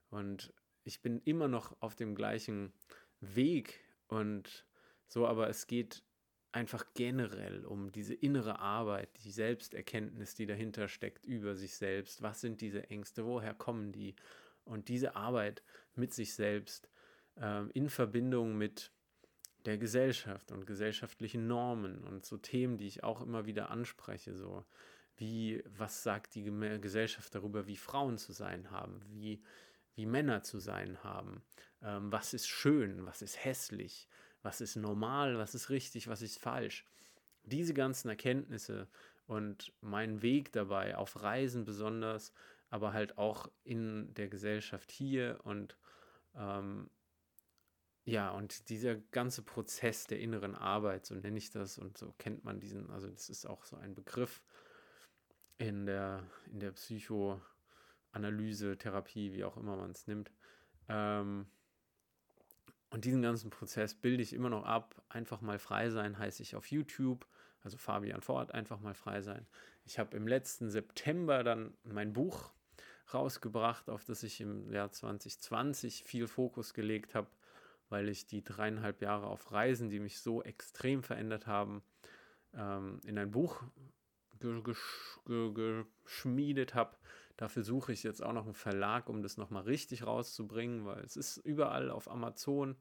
Und 0.09 0.53
ich 0.83 1.01
bin 1.01 1.21
immer 1.23 1.47
noch 1.47 1.81
auf 1.81 1.95
dem 1.95 2.15
gleichen 2.15 2.73
Weg 3.21 3.79
und 4.07 4.65
so, 5.07 5.25
aber 5.25 5.47
es 5.49 5.67
geht 5.67 6.03
einfach 6.51 6.85
generell 6.95 7.65
um 7.65 7.91
diese 7.91 8.13
innere 8.13 8.59
Arbeit, 8.59 9.09
die 9.23 9.31
Selbsterkenntnis, 9.31 10.35
die 10.35 10.45
dahinter 10.45 10.87
steckt 10.87 11.25
über 11.25 11.55
sich 11.55 11.75
selbst. 11.75 12.21
Was 12.21 12.41
sind 12.41 12.61
diese 12.61 12.89
Ängste? 12.89 13.25
Woher 13.25 13.53
kommen 13.53 13.91
die? 13.91 14.15
Und 14.65 14.87
diese 14.87 15.15
Arbeit 15.15 15.63
mit 15.95 16.13
sich 16.13 16.33
selbst 16.33 16.89
äh, 17.35 17.67
in 17.71 17.89
Verbindung 17.89 18.57
mit 18.57 18.91
der 19.65 19.77
Gesellschaft 19.77 20.51
und 20.51 20.65
gesellschaftlichen 20.65 21.47
Normen 21.47 22.03
und 22.03 22.25
so 22.25 22.37
Themen, 22.37 22.77
die 22.77 22.87
ich 22.87 23.03
auch 23.03 23.21
immer 23.21 23.45
wieder 23.45 23.69
anspreche, 23.69 24.33
so 24.33 24.65
wie, 25.17 25.61
was 25.77 26.01
sagt 26.01 26.35
die 26.35 26.43
Gesellschaft 26.81 27.35
darüber, 27.35 27.67
wie 27.67 27.75
Frauen 27.75 28.17
zu 28.17 28.31
sein 28.31 28.71
haben, 28.71 29.01
wie, 29.07 29.43
wie 29.95 30.05
Männer 30.05 30.43
zu 30.43 30.59
sein 30.59 31.03
haben, 31.03 31.43
ähm, 31.81 32.11
was 32.11 32.33
ist 32.33 32.47
schön, 32.47 33.05
was 33.05 33.21
ist 33.21 33.43
hässlich, 33.43 34.07
was 34.41 34.61
ist 34.61 34.75
normal, 34.75 35.37
was 35.37 35.55
ist 35.55 35.69
richtig, 35.69 36.07
was 36.07 36.21
ist 36.21 36.39
falsch. 36.39 36.85
Diese 37.43 37.73
ganzen 37.73 38.09
Erkenntnisse 38.09 38.87
und 39.27 39.73
mein 39.81 40.21
Weg 40.21 40.51
dabei, 40.51 40.97
auf 40.97 41.21
Reisen 41.21 41.65
besonders, 41.65 42.33
aber 42.69 42.93
halt 42.93 43.17
auch 43.17 43.49
in 43.63 44.13
der 44.13 44.27
Gesellschaft 44.27 44.91
hier 44.91 45.39
und 45.43 45.77
ähm, 46.35 46.89
ja, 48.05 48.31
und 48.31 48.69
dieser 48.69 48.95
ganze 48.95 49.43
Prozess 49.43 50.07
der 50.07 50.19
inneren 50.19 50.55
Arbeit, 50.55 51.05
so 51.05 51.13
nenne 51.13 51.37
ich 51.37 51.51
das, 51.51 51.77
und 51.77 51.97
so 51.97 52.13
kennt 52.17 52.43
man 52.43 52.59
diesen, 52.59 52.89
also 52.89 53.07
das 53.07 53.29
ist 53.29 53.45
auch 53.45 53.65
so 53.65 53.77
ein 53.77 53.93
Begriff 53.93 54.41
in 55.59 55.85
der, 55.85 56.23
in 56.51 56.59
der 56.59 56.71
Psychoanalyse, 56.71 58.77
Therapie, 58.77 59.33
wie 59.33 59.43
auch 59.43 59.57
immer 59.57 59.75
man 59.75 59.91
es 59.91 60.07
nimmt. 60.07 60.31
Ähm, 60.87 61.45
und 62.89 63.05
diesen 63.05 63.21
ganzen 63.21 63.49
Prozess 63.49 63.93
bilde 63.93 64.23
ich 64.23 64.33
immer 64.33 64.49
noch 64.49 64.65
ab. 64.65 65.01
Einfach 65.09 65.41
mal 65.41 65.59
frei 65.59 65.89
sein 65.89 66.17
heiße 66.17 66.41
ich 66.41 66.55
auf 66.55 66.71
YouTube, 66.71 67.27
also 67.61 67.77
Fabian 67.77 68.21
Ford, 68.21 68.53
einfach 68.53 68.79
mal 68.79 68.95
frei 68.95 69.21
sein. 69.21 69.45
Ich 69.85 69.99
habe 69.99 70.15
im 70.17 70.27
letzten 70.27 70.69
September 70.69 71.43
dann 71.43 71.73
mein 71.83 72.13
Buch 72.13 72.51
rausgebracht, 73.13 73.89
auf 73.89 74.05
das 74.05 74.23
ich 74.23 74.41
im 74.41 74.71
Jahr 74.71 74.91
2020 74.91 76.03
viel 76.03 76.27
Fokus 76.27 76.73
gelegt 76.73 77.15
habe, 77.15 77.27
weil 77.89 78.09
ich 78.09 78.27
die 78.27 78.43
dreieinhalb 78.43 79.01
Jahre 79.01 79.27
auf 79.27 79.51
Reisen, 79.51 79.89
die 79.89 79.99
mich 79.99 80.19
so 80.19 80.43
extrem 80.43 81.03
verändert 81.03 81.47
haben, 81.47 81.81
ähm, 82.53 82.99
in 83.05 83.17
ein 83.17 83.31
Buch 83.31 83.63
geschmiedet 84.39 86.75
habe. 86.75 86.95
Dafür 87.39 87.63
suche 87.63 87.93
ich 87.93 88.03
jetzt 88.03 88.21
auch 88.21 88.33
noch 88.33 88.43
einen 88.43 88.53
Verlag, 88.53 89.07
um 89.07 89.23
das 89.23 89.37
nochmal 89.37 89.63
richtig 89.63 90.05
rauszubringen, 90.05 90.85
weil 90.85 90.99
es 91.05 91.15
ist 91.15 91.37
überall 91.37 91.89
auf 91.89 92.11
Amazon 92.11 92.75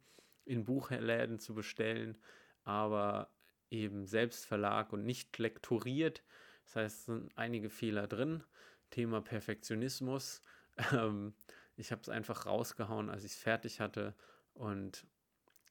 in 0.44 0.64
Buchläden 0.64 1.38
zu 1.38 1.54
bestellen, 1.54 2.18
aber 2.64 3.30
eben 3.70 4.04
selbst 4.04 4.46
Verlag 4.46 4.92
und 4.92 5.04
nicht 5.04 5.38
lektoriert. 5.38 6.24
Das 6.64 6.74
heißt, 6.74 6.98
es 6.98 7.04
sind 7.04 7.30
einige 7.36 7.70
Fehler 7.70 8.08
drin. 8.08 8.42
Thema 8.90 9.20
Perfektionismus. 9.20 10.42
Ähm, 10.92 11.34
ich 11.76 11.90
habe 11.90 12.02
es 12.02 12.08
einfach 12.08 12.46
rausgehauen, 12.46 13.10
als 13.10 13.24
ich 13.24 13.32
es 13.32 13.38
fertig 13.38 13.80
hatte 13.80 14.14
und 14.54 15.04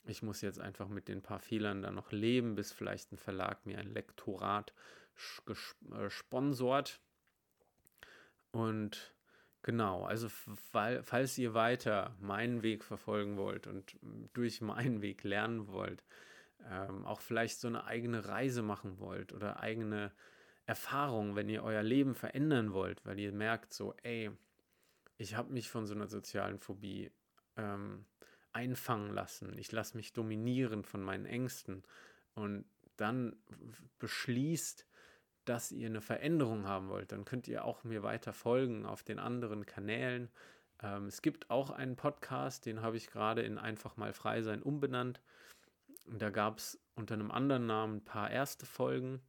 ich 0.05 0.21
muss 0.21 0.41
jetzt 0.41 0.59
einfach 0.59 0.89
mit 0.89 1.07
den 1.07 1.21
paar 1.21 1.39
Fehlern 1.39 1.81
dann 1.81 1.95
noch 1.95 2.11
leben, 2.11 2.55
bis 2.55 2.73
vielleicht 2.73 3.13
ein 3.13 3.17
Verlag 3.17 3.65
mir 3.65 3.77
ein 3.77 3.93
Lektorat 3.93 4.73
gesponsort. 5.45 6.99
Und 8.57 9.13
genau, 9.61 10.03
also 10.03 10.29
falls 10.29 11.37
ihr 11.37 11.53
weiter 11.53 12.15
meinen 12.19 12.63
Weg 12.63 12.83
verfolgen 12.83 13.37
wollt 13.37 13.67
und 13.67 13.95
durch 14.33 14.61
meinen 14.61 15.03
Weg 15.03 15.23
lernen 15.23 15.67
wollt, 15.67 16.03
ähm, 16.67 17.05
auch 17.05 17.21
vielleicht 17.21 17.59
so 17.59 17.67
eine 17.67 17.83
eigene 17.83 18.27
Reise 18.27 18.63
machen 18.63 18.97
wollt 18.97 19.31
oder 19.31 19.59
eigene 19.59 20.11
Erfahrungen, 20.65 21.35
wenn 21.35 21.49
ihr 21.49 21.63
euer 21.63 21.83
Leben 21.83 22.15
verändern 22.15 22.73
wollt, 22.73 23.05
weil 23.05 23.19
ihr 23.19 23.31
merkt 23.31 23.73
so, 23.73 23.93
ey, 24.01 24.31
ich 25.17 25.35
habe 25.35 25.53
mich 25.53 25.69
von 25.69 25.85
so 25.85 25.93
einer 25.93 26.07
sozialen 26.07 26.57
Phobie 26.57 27.11
ähm, 27.57 28.05
einfangen 28.53 29.13
lassen, 29.13 29.55
ich 29.59 29.71
lasse 29.71 29.95
mich 29.97 30.13
dominieren 30.13 30.83
von 30.83 31.03
meinen 31.03 31.27
Ängsten. 31.27 31.83
Und 32.33 32.65
dann 32.95 33.35
beschließt, 33.99 34.87
dass 35.47 35.71
ihr 35.71 35.87
eine 35.87 36.01
Veränderung 36.01 36.67
haben 36.67 36.89
wollt, 36.89 37.11
dann 37.11 37.25
könnt 37.25 37.47
ihr 37.47 37.63
auch 37.63 37.83
mir 37.83 38.03
weiter 38.03 38.33
folgen 38.33 38.85
auf 38.85 39.03
den 39.03 39.19
anderen 39.19 39.65
Kanälen. 39.65 40.29
Ähm, 40.83 41.07
es 41.07 41.21
gibt 41.21 41.49
auch 41.49 41.69
einen 41.69 41.95
Podcast, 41.95 42.65
den 42.65 42.81
habe 42.81 42.97
ich 42.97 43.07
gerade 43.07 43.41
in 43.41 43.57
Einfach 43.57 43.95
mal 43.97 44.13
frei 44.13 44.41
sein 44.41 44.61
umbenannt. 44.61 45.21
Da 46.05 46.29
gab 46.29 46.57
es 46.57 46.79
unter 46.95 47.15
einem 47.15 47.31
anderen 47.31 47.65
Namen 47.65 47.97
ein 47.97 48.05
paar 48.05 48.29
erste 48.29 48.65
Folgen, 48.65 49.21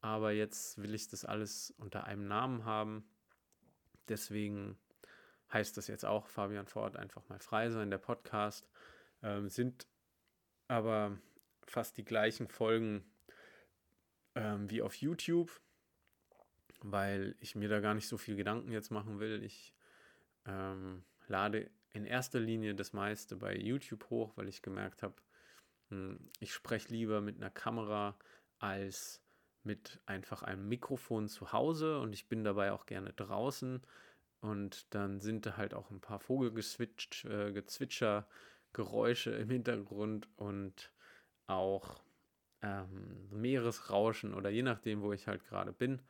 aber 0.00 0.32
jetzt 0.32 0.78
will 0.78 0.94
ich 0.94 1.08
das 1.08 1.24
alles 1.24 1.74
unter 1.78 2.04
einem 2.04 2.26
Namen 2.28 2.64
haben. 2.64 3.08
Deswegen 4.08 4.78
heißt 5.52 5.76
das 5.76 5.88
jetzt 5.88 6.04
auch 6.04 6.26
Fabian 6.26 6.66
Ford 6.66 6.96
einfach 6.96 7.28
mal 7.28 7.40
frei 7.40 7.70
sein, 7.70 7.90
der 7.90 7.98
Podcast. 7.98 8.68
Ähm, 9.22 9.48
sind 9.48 9.86
aber 10.68 11.18
fast 11.66 11.96
die 11.96 12.04
gleichen 12.04 12.48
Folgen 12.48 13.04
ähm, 14.38 14.70
wie 14.70 14.82
auf 14.82 14.94
YouTube, 14.94 15.60
weil 16.80 17.34
ich 17.40 17.56
mir 17.56 17.68
da 17.68 17.80
gar 17.80 17.94
nicht 17.94 18.06
so 18.08 18.16
viel 18.16 18.36
Gedanken 18.36 18.70
jetzt 18.70 18.90
machen 18.90 19.18
will. 19.18 19.42
Ich 19.42 19.74
ähm, 20.46 21.02
lade 21.26 21.70
in 21.90 22.04
erster 22.04 22.38
Linie 22.38 22.74
das 22.74 22.92
meiste 22.92 23.36
bei 23.36 23.56
YouTube 23.56 24.08
hoch, 24.10 24.36
weil 24.36 24.48
ich 24.48 24.62
gemerkt 24.62 25.02
habe, 25.02 25.16
hm, 25.88 26.30
ich 26.38 26.52
spreche 26.52 26.92
lieber 26.92 27.20
mit 27.20 27.36
einer 27.36 27.50
Kamera 27.50 28.16
als 28.58 29.20
mit 29.64 30.00
einfach 30.06 30.42
einem 30.42 30.68
Mikrofon 30.68 31.28
zu 31.28 31.52
Hause 31.52 31.98
und 32.00 32.12
ich 32.12 32.28
bin 32.28 32.44
dabei 32.44 32.72
auch 32.72 32.86
gerne 32.86 33.12
draußen 33.12 33.82
und 34.40 34.94
dann 34.94 35.20
sind 35.20 35.46
da 35.46 35.56
halt 35.56 35.74
auch 35.74 35.90
ein 35.90 36.00
paar 36.00 36.20
Vogelgezwitscher, 36.20 38.18
äh, 38.18 38.32
Geräusche 38.72 39.30
im 39.32 39.50
Hintergrund 39.50 40.28
und 40.36 40.92
auch 41.46 42.00
ähm, 42.62 43.28
Meeresrauschen 43.30 44.34
oder 44.34 44.50
je 44.50 44.62
nachdem, 44.62 45.02
wo 45.02 45.12
ich 45.12 45.26
halt 45.26 45.44
gerade 45.44 45.72
bin. 45.72 46.02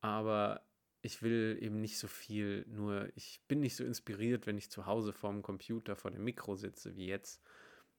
Aber 0.00 0.62
ich 1.02 1.22
will 1.22 1.58
eben 1.60 1.80
nicht 1.80 1.98
so 1.98 2.08
viel, 2.08 2.64
nur 2.68 3.10
ich 3.14 3.42
bin 3.46 3.60
nicht 3.60 3.76
so 3.76 3.84
inspiriert, 3.84 4.46
wenn 4.46 4.56
ich 4.56 4.70
zu 4.70 4.86
Hause 4.86 5.12
vorm 5.12 5.42
Computer, 5.42 5.96
vor 5.96 6.10
dem 6.10 6.24
Mikro 6.24 6.56
sitze 6.56 6.96
wie 6.96 7.06
jetzt. 7.06 7.42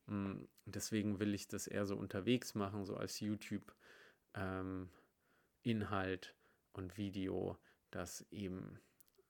Mm, 0.08 0.46
deswegen 0.66 1.20
will 1.20 1.36
ich 1.36 1.48
das 1.48 1.68
eher 1.68 1.86
so 1.86 1.96
unterwegs 1.96 2.56
machen, 2.56 2.86
so 2.86 2.96
als 2.98 3.20
YouTube-Inhalt 3.20 3.76
ähm, 4.36 4.90
und 6.74 6.98
Video, 6.98 7.58
das 7.92 8.26
eben 8.32 8.80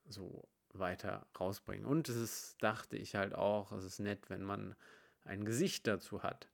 so 0.05 0.47
weiter 0.73 1.27
rausbringen. 1.39 1.85
Und 1.85 2.09
es 2.09 2.15
ist, 2.15 2.55
dachte 2.61 2.97
ich 2.97 3.15
halt 3.15 3.35
auch, 3.35 3.71
es 3.71 3.83
ist 3.83 3.99
nett, 3.99 4.29
wenn 4.29 4.43
man 4.43 4.75
ein 5.23 5.45
Gesicht 5.45 5.87
dazu 5.87 6.23
hat. 6.23 6.49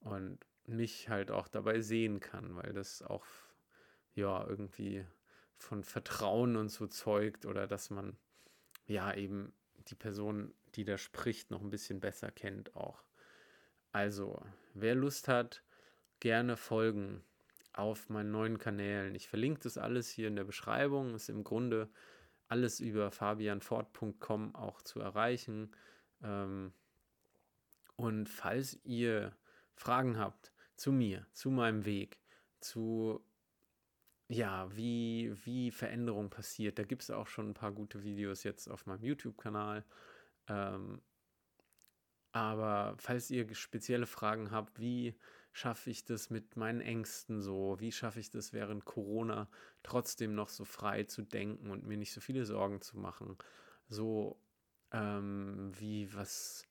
Und 0.00 0.38
mich 0.66 1.08
halt 1.08 1.30
auch 1.30 1.48
dabei 1.48 1.80
sehen 1.80 2.20
kann, 2.20 2.56
weil 2.56 2.72
das 2.72 3.02
auch 3.02 3.26
ja 4.14 4.46
irgendwie 4.46 5.04
von 5.56 5.84
Vertrauen 5.84 6.56
und 6.56 6.68
so 6.68 6.86
zeugt 6.86 7.46
oder 7.46 7.66
dass 7.66 7.90
man 7.90 8.16
ja 8.86 9.12
eben 9.14 9.52
die 9.88 9.94
Person, 9.94 10.54
die 10.74 10.84
da 10.84 10.98
spricht, 10.98 11.50
noch 11.50 11.60
ein 11.60 11.70
bisschen 11.70 12.00
besser 12.00 12.30
kennt 12.30 12.74
auch. 12.76 13.02
Also, 13.92 14.42
wer 14.74 14.94
Lust 14.94 15.28
hat, 15.28 15.62
gerne 16.20 16.56
folgen 16.56 17.22
auf 17.72 18.08
meinen 18.08 18.30
neuen 18.30 18.58
Kanälen. 18.58 19.14
Ich 19.14 19.28
verlinke 19.28 19.60
das 19.60 19.78
alles 19.78 20.08
hier 20.08 20.28
in 20.28 20.36
der 20.36 20.44
Beschreibung. 20.44 21.14
Ist 21.14 21.28
im 21.28 21.44
Grunde 21.44 21.88
alles 22.48 22.80
über 22.80 23.10
fabianfort.com 23.10 24.54
auch 24.54 24.82
zu 24.82 25.00
erreichen. 25.00 25.72
Ähm, 26.22 26.72
und 27.96 28.28
falls 28.28 28.78
ihr 28.84 29.36
Fragen 29.74 30.18
habt 30.18 30.53
zu 30.84 30.92
mir, 30.92 31.26
zu 31.32 31.50
meinem 31.50 31.86
Weg, 31.86 32.18
zu 32.60 33.24
ja, 34.28 34.68
wie, 34.76 35.32
wie 35.46 35.70
Veränderung 35.70 36.28
passiert, 36.28 36.78
da 36.78 36.82
gibt 36.82 37.00
es 37.00 37.10
auch 37.10 37.26
schon 37.26 37.48
ein 37.48 37.54
paar 37.54 37.72
gute 37.72 38.02
Videos 38.02 38.42
jetzt 38.42 38.68
auf 38.68 38.84
meinem 38.84 39.02
YouTube-Kanal. 39.02 39.82
Ähm, 40.46 41.00
aber 42.32 42.96
falls 42.98 43.30
ihr 43.30 43.54
spezielle 43.54 44.04
Fragen 44.04 44.50
habt, 44.50 44.78
wie 44.78 45.18
schaffe 45.52 45.88
ich 45.88 46.04
das 46.04 46.28
mit 46.28 46.54
meinen 46.54 46.82
Ängsten 46.82 47.40
so? 47.40 47.80
Wie 47.80 47.90
schaffe 47.90 48.20
ich 48.20 48.28
das 48.28 48.52
während 48.52 48.84
Corona 48.84 49.48
trotzdem 49.82 50.34
noch 50.34 50.50
so 50.50 50.66
frei 50.66 51.04
zu 51.04 51.22
denken 51.22 51.70
und 51.70 51.86
mir 51.86 51.96
nicht 51.96 52.12
so 52.12 52.20
viele 52.20 52.44
Sorgen 52.44 52.82
zu 52.82 52.98
machen? 52.98 53.38
So, 53.88 54.38
ähm, 54.90 55.72
wie, 55.78 56.12
was, 56.12 56.68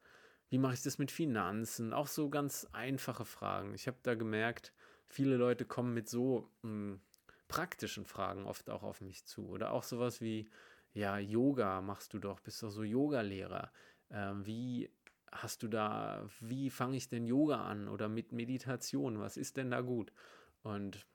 wie 0.54 0.60
mache 0.60 0.76
ich 0.76 0.84
das 0.84 1.00
mit 1.00 1.10
Finanzen? 1.10 1.94
Auch 1.94 2.06
so 2.06 2.30
ganz 2.30 2.68
einfache 2.74 3.26
Fragen. 3.26 3.74
Ich 3.74 3.88
habe 3.88 3.98
da 4.04 4.14
gemerkt, 4.14 4.72
viele 5.08 5.36
Leute 5.36 5.66
kommen 5.66 5.96
mit 5.96 6.08
so 6.08 6.48
mh, 6.62 6.70
hm, 6.70 7.02
praktischen 7.48 8.06
Fragen 8.06 8.46
oft 8.46 8.70
auch 8.70 8.84
auf 8.84 9.02
mich 9.02 9.26
zu. 9.26 9.48
Oder 9.48 9.72
auch 9.72 9.82
sowas 9.82 10.22
wie, 10.22 10.48
ja, 10.94 11.18
Yoga 11.18 11.82
machst 11.82 12.14
du 12.14 12.20
doch, 12.20 12.40
bist 12.40 12.62
doch 12.62 12.70
so 12.70 12.84
Yogalehrer. 12.84 13.72
Ähm, 14.12 14.46
wie 14.46 14.92
hast 15.32 15.64
du 15.64 15.68
da, 15.68 16.24
wie 16.40 16.70
fange 16.70 16.98
ich 16.98 17.10
denn 17.10 17.26
Yoga 17.26 17.66
an 17.66 17.88
oder 17.88 18.08
mit 18.08 18.32
Meditation? 18.32 19.20
Was 19.20 19.38
ist 19.38 19.58
denn 19.58 19.72
da 19.72 19.82
gut? 19.82 20.14
Und 20.62 21.08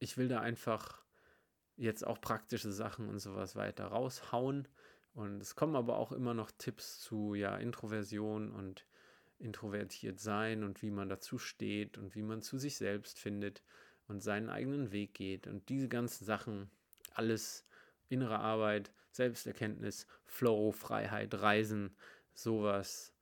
ich 0.00 0.18
will 0.18 0.26
da 0.26 0.40
einfach 0.40 1.04
jetzt 1.76 2.04
auch 2.04 2.20
praktische 2.20 2.72
Sachen 2.72 3.10
und 3.10 3.20
sowas 3.20 3.54
weiter 3.54 3.86
raushauen. 3.86 4.66
Und 5.14 5.40
es 5.40 5.54
kommen 5.56 5.76
aber 5.76 5.98
auch 5.98 6.12
immer 6.12 6.34
noch 6.34 6.50
Tipps 6.52 7.00
zu 7.00 7.34
ja, 7.34 7.56
Introversion 7.56 8.50
und 8.52 8.86
introvertiert 9.38 10.20
sein 10.20 10.62
und 10.62 10.82
wie 10.82 10.90
man 10.90 11.08
dazu 11.08 11.38
steht 11.38 11.98
und 11.98 12.14
wie 12.14 12.22
man 12.22 12.42
zu 12.42 12.58
sich 12.58 12.76
selbst 12.76 13.18
findet 13.18 13.62
und 14.06 14.22
seinen 14.22 14.50
eigenen 14.50 14.92
Weg 14.92 15.14
geht. 15.14 15.46
Und 15.46 15.68
diese 15.68 15.88
ganzen 15.88 16.24
Sachen, 16.24 16.70
alles 17.14 17.66
innere 18.08 18.38
Arbeit, 18.38 18.92
Selbsterkenntnis, 19.12 20.06
Flow, 20.24 20.72
Freiheit, 20.72 21.34
Reisen, 21.34 21.96
sowas 22.34 23.14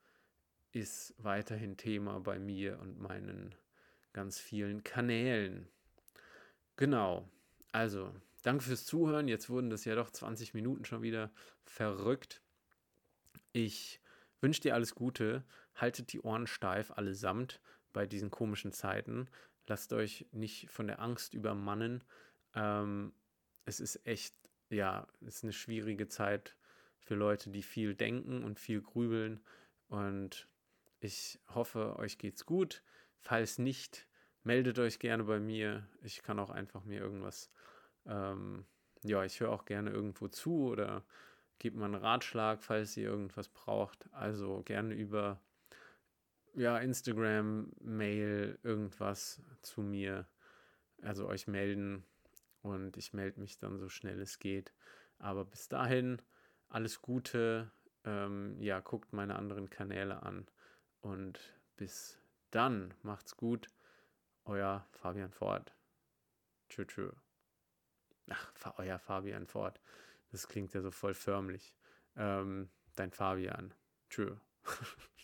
ist 0.73 1.15
weiterhin 1.19 1.77
Thema 1.77 2.21
bei 2.21 2.39
mir 2.39 2.79
und 2.81 3.01
meinen 3.01 3.55
ganz 4.13 4.39
vielen 4.39 4.83
Kanälen. 4.85 5.69
Genau. 6.77 7.29
Also, 7.73 8.13
danke 8.43 8.65
fürs 8.65 8.85
Zuhören. 8.85 9.29
Jetzt 9.29 9.51
wurden 9.51 9.71
das 9.71 9.85
ja 9.85 9.95
doch 9.95 10.11
20 10.11 10.55
Minuten 10.55 10.85
schon 10.85 11.03
wieder 11.03 11.31
verrückt. 11.65 12.43
Ich 13.53 14.01
wünsche 14.41 14.61
dir 14.61 14.75
alles 14.75 14.95
Gute. 14.95 15.45
Haltet 15.75 16.13
die 16.13 16.21
Ohren 16.21 16.47
steif 16.47 16.91
allesamt 16.93 17.61
bei 17.93 18.07
diesen 18.07 18.31
komischen 18.31 18.73
Zeiten. 18.73 19.29
Lasst 19.67 19.93
euch 19.93 20.27
nicht 20.33 20.71
von 20.71 20.87
der 20.87 21.01
Angst 21.01 21.35
übermannen. 21.35 22.05
Ähm, 22.55 23.13
es 23.65 23.81
ist 23.81 24.07
echt, 24.07 24.35
ja, 24.71 25.07
es 25.21 25.37
ist 25.37 25.45
eine 25.45 25.53
schwierige 25.53 26.09
Zeit 26.09 26.57
für 26.99 27.15
Leute, 27.15 27.51
die 27.51 27.63
viel 27.63 27.95
denken 27.95 28.45
und 28.45 28.59
viel 28.59 28.81
grübeln. 28.81 29.41
Und 29.89 30.49
ich 31.01 31.39
hoffe, 31.55 31.97
euch 31.99 32.19
geht's 32.19 32.47
gut. 32.47 32.83
Falls 33.19 33.59
nicht, 33.59 34.07
meldet 34.43 34.79
euch 34.79 34.99
gerne 34.99 35.25
bei 35.25 35.39
mir. 35.39 35.87
Ich 36.03 36.23
kann 36.23 36.39
auch 36.39 36.51
einfach 36.51 36.85
mir 36.85 37.01
irgendwas, 37.01 37.51
ähm, 38.09 38.65
ja, 39.03 39.25
ich 39.25 39.41
höre 39.41 39.51
auch 39.51 39.65
gerne 39.65 39.91
irgendwo 39.91 40.29
zu 40.29 40.69
oder 40.69 41.05
gebt 41.59 41.77
mal 41.77 41.87
einen 41.87 41.95
Ratschlag, 41.95 42.63
falls 42.63 42.97
ihr 42.97 43.09
irgendwas 43.09 43.49
braucht. 43.49 44.09
Also 44.13 44.63
gerne 44.65 44.95
über 44.95 45.41
ja, 46.55 46.79
Instagram, 46.79 47.73
Mail, 47.81 48.59
irgendwas 48.63 49.41
zu 49.63 49.83
mir. 49.83 50.27
Also 51.03 51.29
euch 51.29 51.47
melden 51.47 52.05
und 52.63 52.97
ich 52.97 53.13
melde 53.13 53.41
mich 53.41 53.59
dann 53.59 53.79
so 53.79 53.89
schnell 53.89 54.21
es 54.21 54.39
geht. 54.39 54.73
Aber 55.19 55.45
bis 55.45 55.69
dahin, 55.69 56.21
alles 56.69 57.03
Gute. 57.03 57.71
Ähm, 58.05 58.61
ja, 58.61 58.81
guckt 58.81 59.13
meine 59.13 59.37
anderen 59.37 59.71
Kanäle 59.71 60.23
an. 60.23 60.47
Und 61.01 61.41
bis 61.77 62.21
dann, 62.51 62.95
macht's 63.03 63.37
gut. 63.37 63.69
Euer 64.45 64.87
Fabian 64.93 65.33
Ford. 65.33 65.75
Tschö, 66.69 66.85
tschö. 66.87 67.11
Ach, 68.31 68.79
euer 68.79 68.99
Fabian 68.99 69.47
Ford. 69.47 69.81
Das 70.31 70.49
klingt 70.49 70.75
ja 70.75 70.81
so 70.81 70.91
voll 70.91 71.15
förmlich. 71.15 71.75
Ähm, 72.17 72.71
dein 72.97 73.11
Fabian. 73.11 73.73
Tschö. 74.11 74.37